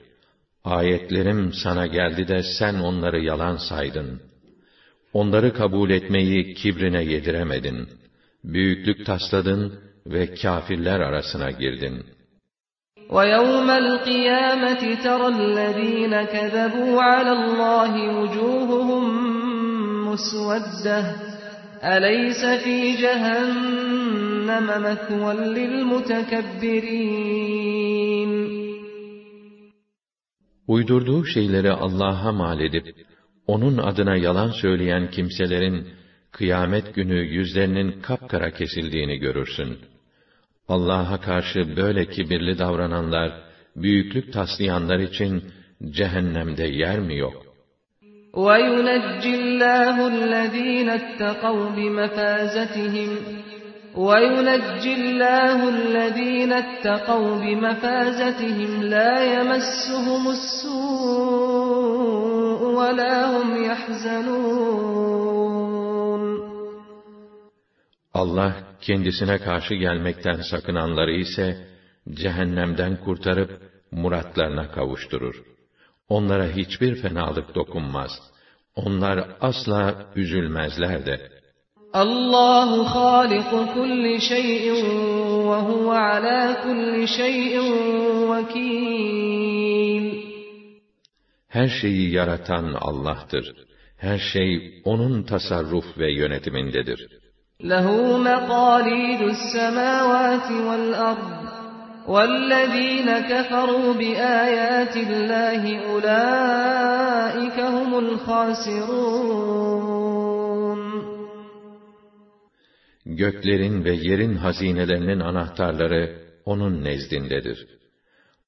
ayetlerim 0.64 1.54
sana 1.64 1.88
geldi 1.88 2.28
de 2.28 2.44
sen 2.60 2.76
onları 2.76 3.20
yalan 3.20 3.58
saydın. 3.58 4.22
Onları 5.14 5.54
kabul 5.54 5.90
etmeyi 5.90 6.54
kibrine 6.54 7.04
yediremedin. 7.04 7.90
Büyüklük 8.44 9.06
tasladın 9.06 9.80
ve 10.06 10.34
kâfirler 10.34 11.00
arasına 11.00 11.52
girdin. 11.52 12.06
وَيَوْمَ 13.12 13.70
الْقِيَامَةِ 13.70 14.82
تَرَى 15.06 15.28
الَّذ۪ينَ 15.28 16.14
كَذَبُوا 16.34 16.94
عَلَى 17.12 17.32
اللّٰهِ 17.40 17.94
وُجُوهُهُمْ 18.18 19.04
مُسْوَدَّةٌ 20.08 21.02
أَلَيْسَ 21.96 22.42
فِي 22.64 22.78
جَهَنَّمَ 23.04 24.68
مَثْوًى 24.88 25.34
لِلْمُتَكَبِّرِينَ 25.58 26.72
Uydurduğu 30.68 31.26
şeyleri 31.26 31.72
Allah'a 31.72 32.32
mal 32.32 32.60
edip, 32.60 32.86
onun 33.48 33.78
adına 33.78 34.16
yalan 34.16 34.52
söyleyen 34.52 35.12
kimselerin, 35.12 35.88
kıyamet 36.32 36.96
günü 36.96 37.20
yüzlerinin 37.20 38.02
kapkara 38.02 38.52
kesildiğini 38.52 39.18
görürsün. 39.18 39.78
Allah'a 40.68 41.22
karşı 41.22 41.76
böyle 41.78 42.10
kibirli 42.10 42.60
davrananlar, 42.60 43.32
büyüklük 43.76 44.34
taslayanlar 44.34 45.00
için 45.00 45.44
cehennemde 45.90 46.68
yer 46.68 47.00
mi 47.00 47.18
yok? 47.18 47.52
وَيُنَجِّ 48.34 49.24
اللّٰهُ 49.42 49.96
الَّذ۪ينَ 50.16 50.90
اتَّقَوْا 51.00 51.66
بِمَفَازَتِهِمْ 51.78 53.12
وَيُنَجِّ 54.08 54.84
اللّٰهُ 55.00 55.60
الَّذ۪ينَ 55.76 56.52
اتَّقَوْا 56.64 57.32
بِمَفَازَتِهِمْ 57.44 58.72
لَا 58.84 59.14
يَمَسُّهُمُ 59.36 60.24
السُّوءُ 60.38 61.82
وَلَا 62.80 63.16
هُمْ 63.36 63.48
يَحْزَنُونَ 63.70 65.12
Allah 68.14 68.65
kendisine 68.81 69.39
karşı 69.39 69.75
gelmekten 69.75 70.41
sakınanları 70.51 71.13
ise 71.13 71.67
cehennemden 72.11 72.97
kurtarıp 72.97 73.63
muratlarına 73.91 74.71
kavuşturur. 74.71 75.43
Onlara 76.09 76.49
hiçbir 76.49 77.03
fenalık 77.03 77.55
dokunmaz. 77.55 78.11
Onlar 78.77 79.29
asla 79.41 80.07
üzülmezler 80.17 81.07
de. 81.07 81.37
Allahu 81.93 82.85
haliku 82.85 83.73
kulli 83.75 84.21
şey'in 84.21 84.85
ve 85.51 85.57
huve 85.57 85.99
ala 85.99 86.63
kulli 86.63 87.09
şey'in 87.09 87.73
vekil. 88.31 89.57
Her 91.49 91.69
şeyi 91.69 92.13
yaratan 92.13 92.77
Allah'tır. 92.81 93.55
Her 93.97 94.19
şey 94.19 94.81
onun 94.85 95.23
tasarruf 95.23 95.99
ve 95.99 96.13
yönetimindedir. 96.13 97.16
له 97.64 98.18
مقاليد 98.18 99.22
السماوات 99.22 100.52
والأرض 100.52 101.42
والذين 102.08 103.20
كفروا 103.20 103.94
بآيات 103.94 104.98
الله 104.98 105.80
أولئك 105.92 107.60
هم 107.60 108.00
الخاسرون 108.00 109.32
Göklerin 113.06 113.84
ve 113.86 113.92
yerin 113.92 114.36
hazinelerinin 114.36 115.20
anahtarları 115.20 116.16
onun 116.46 116.84
nezdindedir. 116.84 117.68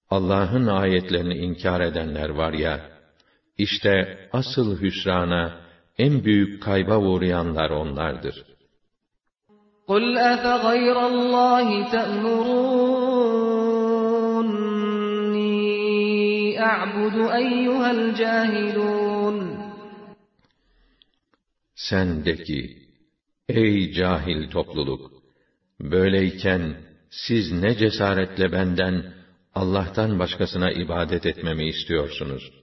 Allah'ın 0.09 0.67
ayetlerini 0.67 1.33
inkar 1.33 1.81
edenler 1.81 2.29
var 2.29 2.53
ya, 2.53 2.89
işte 3.57 4.19
asıl 4.33 4.81
hüsrana, 4.81 5.61
en 5.97 6.23
büyük 6.23 6.63
kayba 6.63 6.97
uğrayanlar 6.97 7.69
onlardır. 7.69 8.43
قُلْ 9.87 10.17
أَفَغَيْرَ 10.17 10.97
اللّٰهِ 11.07 11.91
تَأْمُرُونِّي 11.91 12.63
أَعْبُدُ 16.59 17.15
أَيُّهَا 17.41 17.91
الْجَاهِلُونَ 17.91 19.37
Sen 21.75 22.25
de 22.25 22.35
ki, 22.43 22.77
ey 23.49 23.91
cahil 23.91 24.49
topluluk! 24.49 25.11
Böyleyken, 25.79 26.77
siz 27.09 27.51
ne 27.51 27.77
cesaretle 27.77 28.51
benden, 28.51 29.13
Allah'tan 29.55 30.19
başkasına 30.19 30.71
ibadet 30.71 31.25
etmemi 31.25 31.67
istiyorsunuz? 31.67 32.56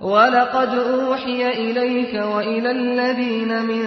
وَلَقَدْ 0.00 0.68
أُوحِيَ 0.68 1.42
إِلَيْكَ 1.48 2.14
وَإِلَى 2.14 2.70
الَّذ۪ينَ 2.70 3.52
مِنْ 3.72 3.84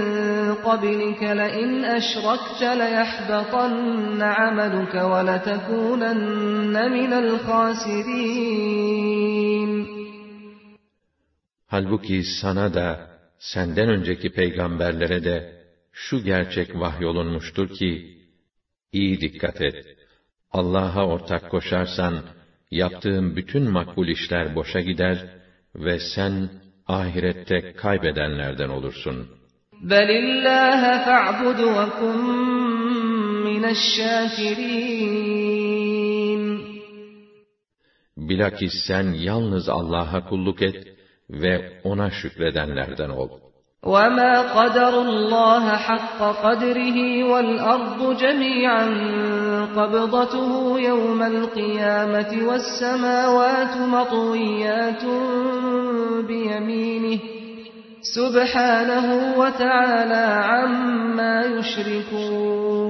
قَبْلِكَ 0.55 1.23
لَئِنْ 1.23 1.85
أَشْرَكْتَ 1.85 2.61
لَيَحْبَطَنَّ 2.81 4.21
عَمَلُكَ 4.21 4.95
وَلَتَكُونَنَّ 4.95 6.75
مِنَ 6.97 7.11
الْخَاسِرِينَ 7.23 8.29
Halbuki 11.67 12.23
sana 12.41 12.73
da, 12.73 13.09
senden 13.39 13.89
önceki 13.89 14.33
peygamberlere 14.33 15.23
de, 15.23 15.63
şu 15.91 16.23
gerçek 16.23 16.75
vahyolunmuştur 16.75 17.69
ki, 17.69 18.17
iyi 18.91 19.21
dikkat 19.21 19.61
et. 19.61 19.85
Allah'a 20.51 21.07
ortak 21.07 21.51
koşarsan, 21.51 22.15
yaptığın 22.71 23.35
bütün 23.35 23.71
makbul 23.71 24.07
işler 24.07 24.55
boşa 24.55 24.79
gider 24.79 25.39
ve 25.75 25.99
sen 25.99 26.49
ahirette 26.87 27.73
kaybedenlerden 27.73 28.69
olursun. 28.69 29.27
Belillâhe 29.81 31.05
fa'bud 31.05 31.59
ve 31.59 31.85
kum 31.99 32.49
Bilakis 38.17 38.73
sen 38.87 39.13
yalnız 39.13 39.69
Allah'a 39.69 40.25
kulluk 40.29 40.61
et 40.61 40.87
ve 41.29 41.81
ona 41.83 42.09
şükredenlerden 42.11 43.09
ol. 43.09 43.29
وَمَا 43.83 44.33
قَدَرُ 44.57 44.93
اللّٰهَ 45.09 45.65
حَقَّ 45.87 46.19
قَدْرِهِ 46.45 46.97
وَالْأَرْضُ 47.31 48.01
جَمِيعًا 48.23 48.85
قَبْضَتُهُ 49.77 50.51
يَوْمَ 50.89 51.21
الْقِيَامَةِ 51.33 52.31
وَالسَّمَاوَاتُ 52.47 53.73
مَطْوِيَّاتٌ 53.95 55.03
بِيَمِينِهِ 56.29 57.19
سُبْحَانَهُ 58.15 59.07
وَتَعَالَى 59.39 60.25
عَمَّا 60.51 61.35
يُشْرِكُونَ 61.55 62.89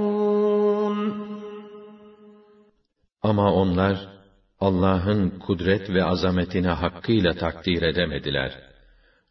Ama 3.22 3.54
onlar 3.54 3.96
Allah'ın 4.60 5.40
kudret 5.40 5.90
ve 5.90 6.04
azametini 6.04 6.68
hakkıyla 6.68 7.34
takdir 7.34 7.82
edemediler 7.82 8.70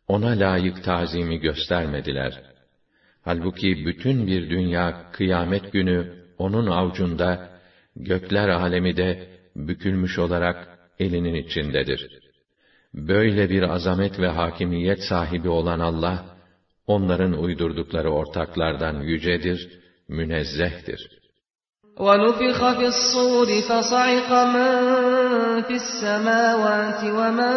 ona 0.09 0.28
layık 0.28 0.84
tazimi 0.84 1.38
göstermediler. 1.38 2.42
Halbuki 3.22 3.86
bütün 3.86 4.26
bir 4.26 4.50
dünya 4.50 5.11
kıyamet 5.12 5.72
günü 5.72 6.21
onun 6.38 6.66
avucunda, 6.66 7.48
gökler 7.96 8.48
alemi 8.48 8.96
de 8.96 9.28
bükülmüş 9.56 10.18
olarak 10.18 10.78
elinin 10.98 11.34
içindedir. 11.34 12.09
Böyle 12.94 13.50
bir 13.50 13.62
azamet 13.62 14.20
ve 14.20 14.28
hakimiyet 14.28 15.04
sahibi 15.04 15.48
olan 15.48 15.80
Allah, 15.80 16.24
onların 16.86 17.32
uydurdukları 17.42 18.11
ortaklardan 18.11 19.00
yücedir, 19.00 19.68
münezzehtir. 20.09 21.18
ونفخ 22.06 22.61
في 22.78 22.86
الصور 22.94 23.48
فصعق 23.68 24.30
من 24.54 24.72
في 25.66 25.74
السماوات 25.82 27.02
ومن 27.18 27.54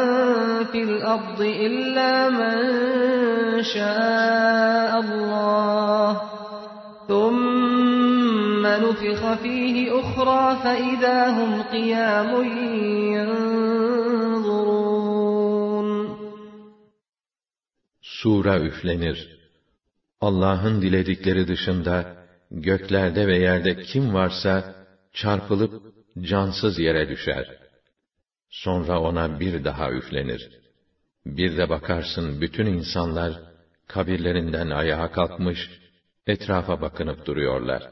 في 0.72 0.84
الأرض 0.84 1.42
إلا 1.42 2.30
من 2.30 2.58
شاء 3.64 5.00
الله 5.00 6.22
ثم 7.08 7.75
نفخ 8.66 9.22
فيه 9.44 9.76
أخرى 10.00 10.44
فإذا 10.64 11.18
هم 11.38 11.52
قيام 11.62 12.30
ينظرون 13.16 14.82
Sura 18.22 18.60
üflenir. 18.60 19.40
Allah'ın 20.22 20.82
diledikleri 20.82 21.48
dışında 21.48 22.16
göklerde 22.52 23.28
ve 23.28 23.38
yerde 23.38 23.82
kim 23.82 24.14
varsa 24.14 24.76
çarpılıp 25.14 25.74
cansız 26.22 26.80
yere 26.80 27.10
düşer. 27.10 27.46
Sonra 28.50 29.02
ona 29.02 29.40
bir 29.40 29.64
daha 29.64 29.92
üflenir. 29.92 30.50
Bir 31.26 31.58
de 31.58 31.70
bakarsın 31.70 32.42
bütün 32.42 32.66
insanlar 32.66 33.34
kabirlerinden 33.88 34.70
ayağa 34.70 35.12
kalkmış, 35.12 35.70
etrafa 36.28 36.82
bakınıp 36.82 37.26
duruyorlar. 37.26 37.92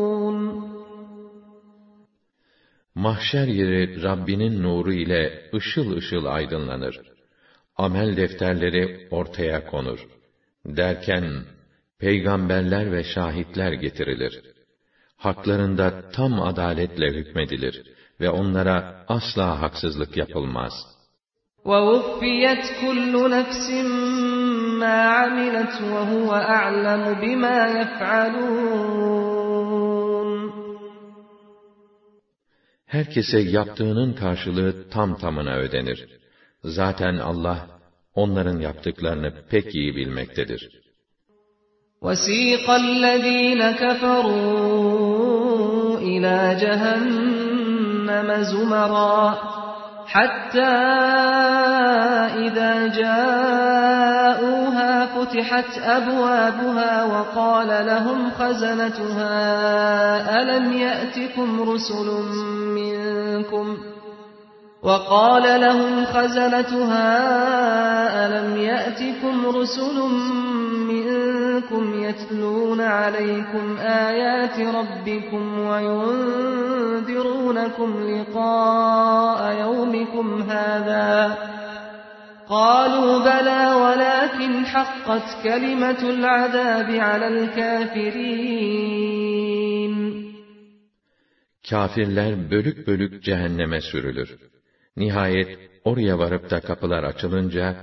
Mahşer 2.94 3.46
yeri 3.46 4.02
Rabbinin 4.02 4.62
nuru 4.62 4.92
ile 4.92 5.50
ışıl 5.54 5.96
ışıl 5.96 6.24
aydınlanır. 6.24 7.00
Amel 7.76 8.16
defterleri 8.16 9.08
ortaya 9.10 9.66
konur. 9.66 10.06
Derken, 10.66 11.44
peygamberler 11.98 12.92
ve 12.92 13.04
şahitler 13.04 13.72
getirilir. 13.72 14.40
Haklarında 15.16 16.10
tam 16.10 16.42
adaletle 16.42 17.10
hükmedilir 17.12 17.82
ve 18.20 18.30
onlara 18.30 19.04
asla 19.08 19.60
haksızlık 19.62 20.16
yapılmaz. 20.16 20.72
وَوُفِّيَتْ 21.64 22.64
كُلُّ 22.82 23.14
نَفْسٍ 23.36 23.66
مَا 24.82 24.98
عَمِلَتْ 25.18 25.74
وَهُوَ 25.92 26.30
أَعْلَمُ 26.56 27.04
بِمَا 27.22 27.58
يَفْعَلُونَ 27.80 29.19
Herkese 32.90 33.38
yaptığının 33.40 34.12
karşılığı 34.12 34.90
tam 34.90 35.18
tamına 35.18 35.56
ödenir. 35.56 36.08
Zaten 36.64 37.16
Allah, 37.16 37.66
onların 38.14 38.60
yaptıklarını 38.60 39.32
pek 39.50 39.74
iyi 39.74 39.96
bilmektedir. 39.96 40.70
وَسِيقَ 42.02 42.66
الَّذ۪ينَ 42.66 43.74
كَفَرُوا 43.82 45.16
إِلَى 46.10 46.36
جَهَنَّمَ 46.62 47.36
جهنم 48.06 48.42
زمرا 48.42 49.38
حتى 50.06 50.74
إذا 52.46 52.86
جاءوها 52.86 54.59
فتحت 55.21 55.77
أبوابها 55.77 57.03
وقال 57.03 57.85
لهم 57.85 58.31
خزنتها 58.31 59.31
ألم 60.41 60.73
يأتكم 60.73 61.69
رسل 61.69 62.07
منكم؟ 62.75 63.77
وقال 64.83 65.61
لهم 65.61 66.05
خزنتها 66.05 67.07
ألم 68.27 68.57
يأتكم 68.57 69.45
رسل 69.45 70.01
منكم 70.89 72.03
يتلون 72.03 72.81
عليكم 72.81 73.77
آيات 73.79 74.59
ربكم 74.59 75.59
وينذرونكم 76.99 77.23
لقاء 78.03 79.53
يومكم 79.61 80.41
هذا؟ 80.41 81.37
قالوا 82.50 83.18
بلى 83.18 83.62
ولكن 83.82 84.66
حقت 84.66 85.42
كلمة 85.42 86.10
العذاب 86.10 86.90
على 86.90 87.26
الكافرين 87.28 88.96
Kafirler 91.70 92.50
bölük 92.50 92.86
bölük 92.86 93.22
cehenneme 93.22 93.80
sürülür. 93.80 94.36
Nihayet 94.96 95.58
oraya 95.84 96.18
varıp 96.18 96.50
da 96.50 96.60
kapılar 96.60 97.02
açılınca, 97.04 97.76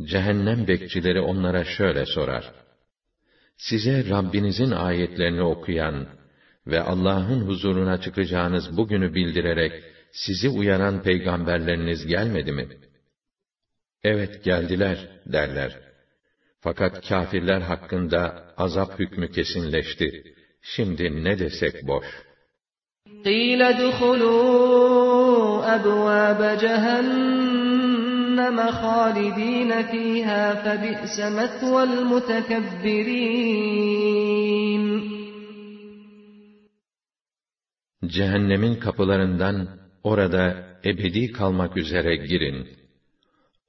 cehennem 0.00 0.68
bekçileri 0.68 1.20
onlara 1.20 1.64
şöyle 1.64 2.06
sorar. 2.06 2.52
Size 3.56 4.08
Rabbinizin 4.10 4.70
ayetlerini 4.70 5.42
okuyan 5.42 6.06
ve 6.66 6.80
Allah'ın 6.80 7.40
huzuruna 7.40 8.00
çıkacağınız 8.00 8.76
bugünü 8.76 9.14
bildirerek 9.14 9.72
sizi 10.12 10.48
uyaran 10.48 11.02
peygamberleriniz 11.02 12.06
gelmedi 12.06 12.52
mi? 12.52 12.68
Evet 14.04 14.44
geldiler 14.44 15.08
derler. 15.26 15.78
Fakat 16.60 17.08
kâfirler 17.08 17.60
hakkında 17.60 18.54
azap 18.56 18.98
hükmü 18.98 19.30
kesinleşti. 19.30 20.22
Şimdi 20.62 21.24
ne 21.24 21.38
desek 21.38 21.86
boş. 21.86 22.06
قِيلَ 23.24 23.62
دُخُلُوا 23.82 25.62
أَبْوَابَ 25.76 26.40
جَهَنَّمَ 26.64 28.58
خَالِدِينَ 28.82 29.70
فِيهَا 29.92 30.44
فَبِئْسَ 30.64 31.16
مَثْوَى 31.38 31.82
الْمُتَكَبِّرِينَ 31.90 33.22
Cehennemin 38.06 38.74
kapılarından 38.74 39.68
orada 40.02 40.66
ebedi 40.84 41.32
kalmak 41.32 41.76
üzere 41.76 42.16
girin. 42.16 42.75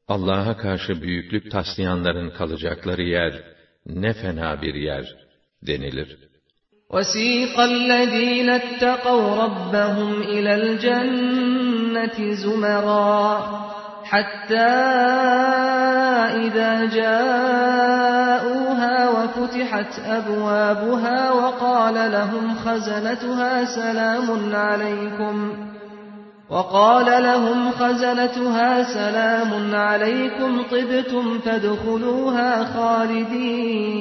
Allah'a 0.07 0.57
karşı 0.57 1.01
büyüklük 1.01 1.51
taslayanların 1.51 2.29
kalacakları 2.29 3.01
yer 3.01 3.33
ne 3.85 4.13
fena 4.13 4.61
bir 4.61 4.73
yer 4.73 5.15
denilir. 5.67 6.17
وَسِيقَ 6.89 7.55
الَّذ۪ينَ 7.71 8.49
اتَّقَوْا 8.61 9.27
رَبَّهُمْ 9.45 10.11
إِلَى 10.21 10.51
الْجَنَّةِ 10.61 12.17
زُمَرًا 12.43 13.23
حَتَّى 14.11 14.73
إِذَا 16.45 16.71
جَاءُوهَا 16.99 18.15
وَفُتِحَتْ 19.15 19.93
أَبْوَابُهَا 20.17 21.19
وَقَالَ 21.31 21.95
لَهُمْ 22.11 22.45
خَزَنَتُهَا 22.63 23.53
سَلَامٌ 23.77 24.55
عَلَيْكُمْ 24.55 25.35
وَقَالَ 26.49 27.07
لَهُمْ 27.27 27.59
خَزَنَتُهَا 27.79 28.71
سَلَامٌ 28.97 29.51
عَلَيْكُمْ 29.87 30.51
طِبْتُمْ 30.73 31.25
فَادْخُلُوهَا 31.45 32.51
خَالِدِينَ 32.73 33.93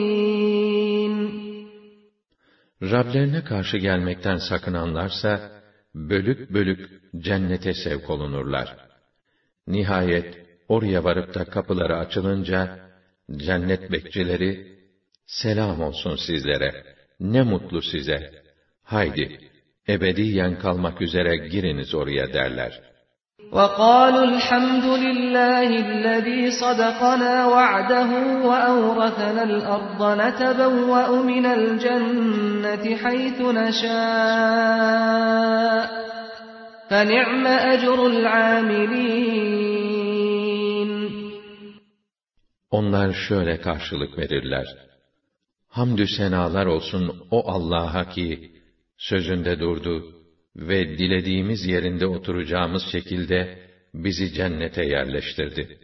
Rablerine 2.82 3.44
karşı 3.44 3.76
gelmekten 3.76 4.36
sakınanlarsa, 4.36 5.50
bölük 5.94 6.52
bölük 6.54 7.02
cennete 7.18 7.74
sevk 7.74 8.10
olunurlar. 8.10 8.76
Nihayet, 9.66 10.38
oraya 10.68 11.04
varıp 11.04 11.34
da 11.34 11.44
kapıları 11.44 11.96
açılınca, 11.96 12.78
cennet 13.36 13.92
bekçileri, 13.92 14.78
selam 15.26 15.80
olsun 15.80 16.16
sizlere, 16.16 16.84
ne 17.20 17.42
mutlu 17.42 17.82
size, 17.82 18.30
haydi, 18.82 19.38
ebediyen 19.88 20.58
kalmak 20.58 21.02
üzere 21.02 21.36
giriniz 21.36 21.94
oraya 21.94 22.32
derler. 22.32 22.92
وَقَالُوا 23.58 24.24
الْحَمْدُ 24.32 24.84
لِلَّهِ 25.06 25.68
الَّذ۪ي 25.86 26.40
صَدَقَنَا 26.62 27.34
وَعْدَهُ 27.54 28.10
وَأَوْرَثَنَا 28.48 29.42
الْأَرْضَ 29.50 30.00
نَتَبَوَّأُ 30.22 31.08
مِنَ 31.30 31.44
الْجَنَّةِ 31.58 32.84
حَيْثُ 33.02 33.38
نَشَاءُ 33.60 35.02
فَنِعْمَ 36.90 37.44
أَجْرُ 37.72 37.98
الْعَامِلِينَ 38.12 39.72
Onlar 42.70 43.12
şöyle 43.28 43.60
karşılık 43.60 44.18
verirler. 44.18 44.66
Hamdü 45.68 46.06
senalar 46.06 46.66
olsun 46.66 47.26
o 47.30 47.50
Allah'a 47.50 48.08
ki, 48.08 48.52
sözünde 48.96 49.60
durdu 49.60 50.22
ve 50.56 50.98
dilediğimiz 50.98 51.66
yerinde 51.66 52.06
oturacağımız 52.06 52.82
şekilde 52.92 53.58
bizi 53.94 54.32
cennete 54.32 54.84
yerleştirdi. 54.84 55.78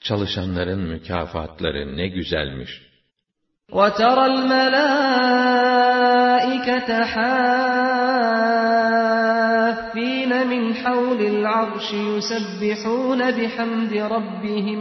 Çalışanların 0.00 0.80
mükafatları 0.80 1.96
ne 1.96 2.08
güzelmiş. 2.08 2.82
وَتَرَى 3.70 4.24
الْمَلَائِكَةَ 4.34 4.90
حَافِّينَ 7.14 7.82
مِنْ 10.52 10.64
حَوْلِ 10.82 11.20
الْعَرْشِ 11.34 11.88
يُسَبِّحُونَ 12.10 13.20
بِحَمْدِ 13.38 13.92
رَبِّهِمْ 14.14 14.80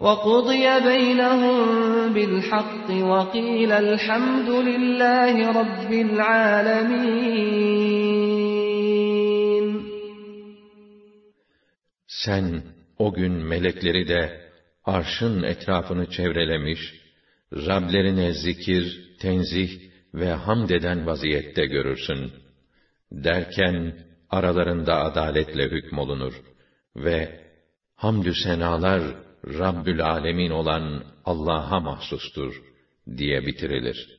وَقُضِيَ 0.00 0.66
بَيْنَهُم 0.90 1.58
بِالْحَقِّ 2.14 2.88
وَقِيلَ 3.12 3.72
الْحَمْدُ 3.84 4.48
لِلَّهِ 4.68 5.34
رَبِّ 5.60 5.90
الْعَالَمِينَ 6.06 7.54
Sen 12.06 12.62
o 12.98 13.14
gün 13.14 13.32
melekleri 13.32 14.08
de 14.08 14.40
arşın 14.84 15.42
etrafını 15.42 16.10
çevrelemiş, 16.10 16.80
Rablerine 17.52 18.32
zikir, 18.32 19.16
tenzih 19.20 19.80
ve 20.14 20.30
hamd 20.32 20.70
eden 20.70 21.06
vaziyette 21.06 21.66
görürsün. 21.66 22.32
Derken 23.12 23.94
aralarında 24.30 24.94
adaletle 25.00 25.64
hükmolunur 25.64 26.34
ve 26.96 27.40
hamdü 27.94 28.34
senalar 28.34 29.02
Rabbül 29.45 30.01
Alemin 30.01 30.49
olan 30.49 31.03
Allah'a 31.25 31.79
mahsustur 31.79 32.61
diye 33.17 33.45
bitirilir. 33.45 34.18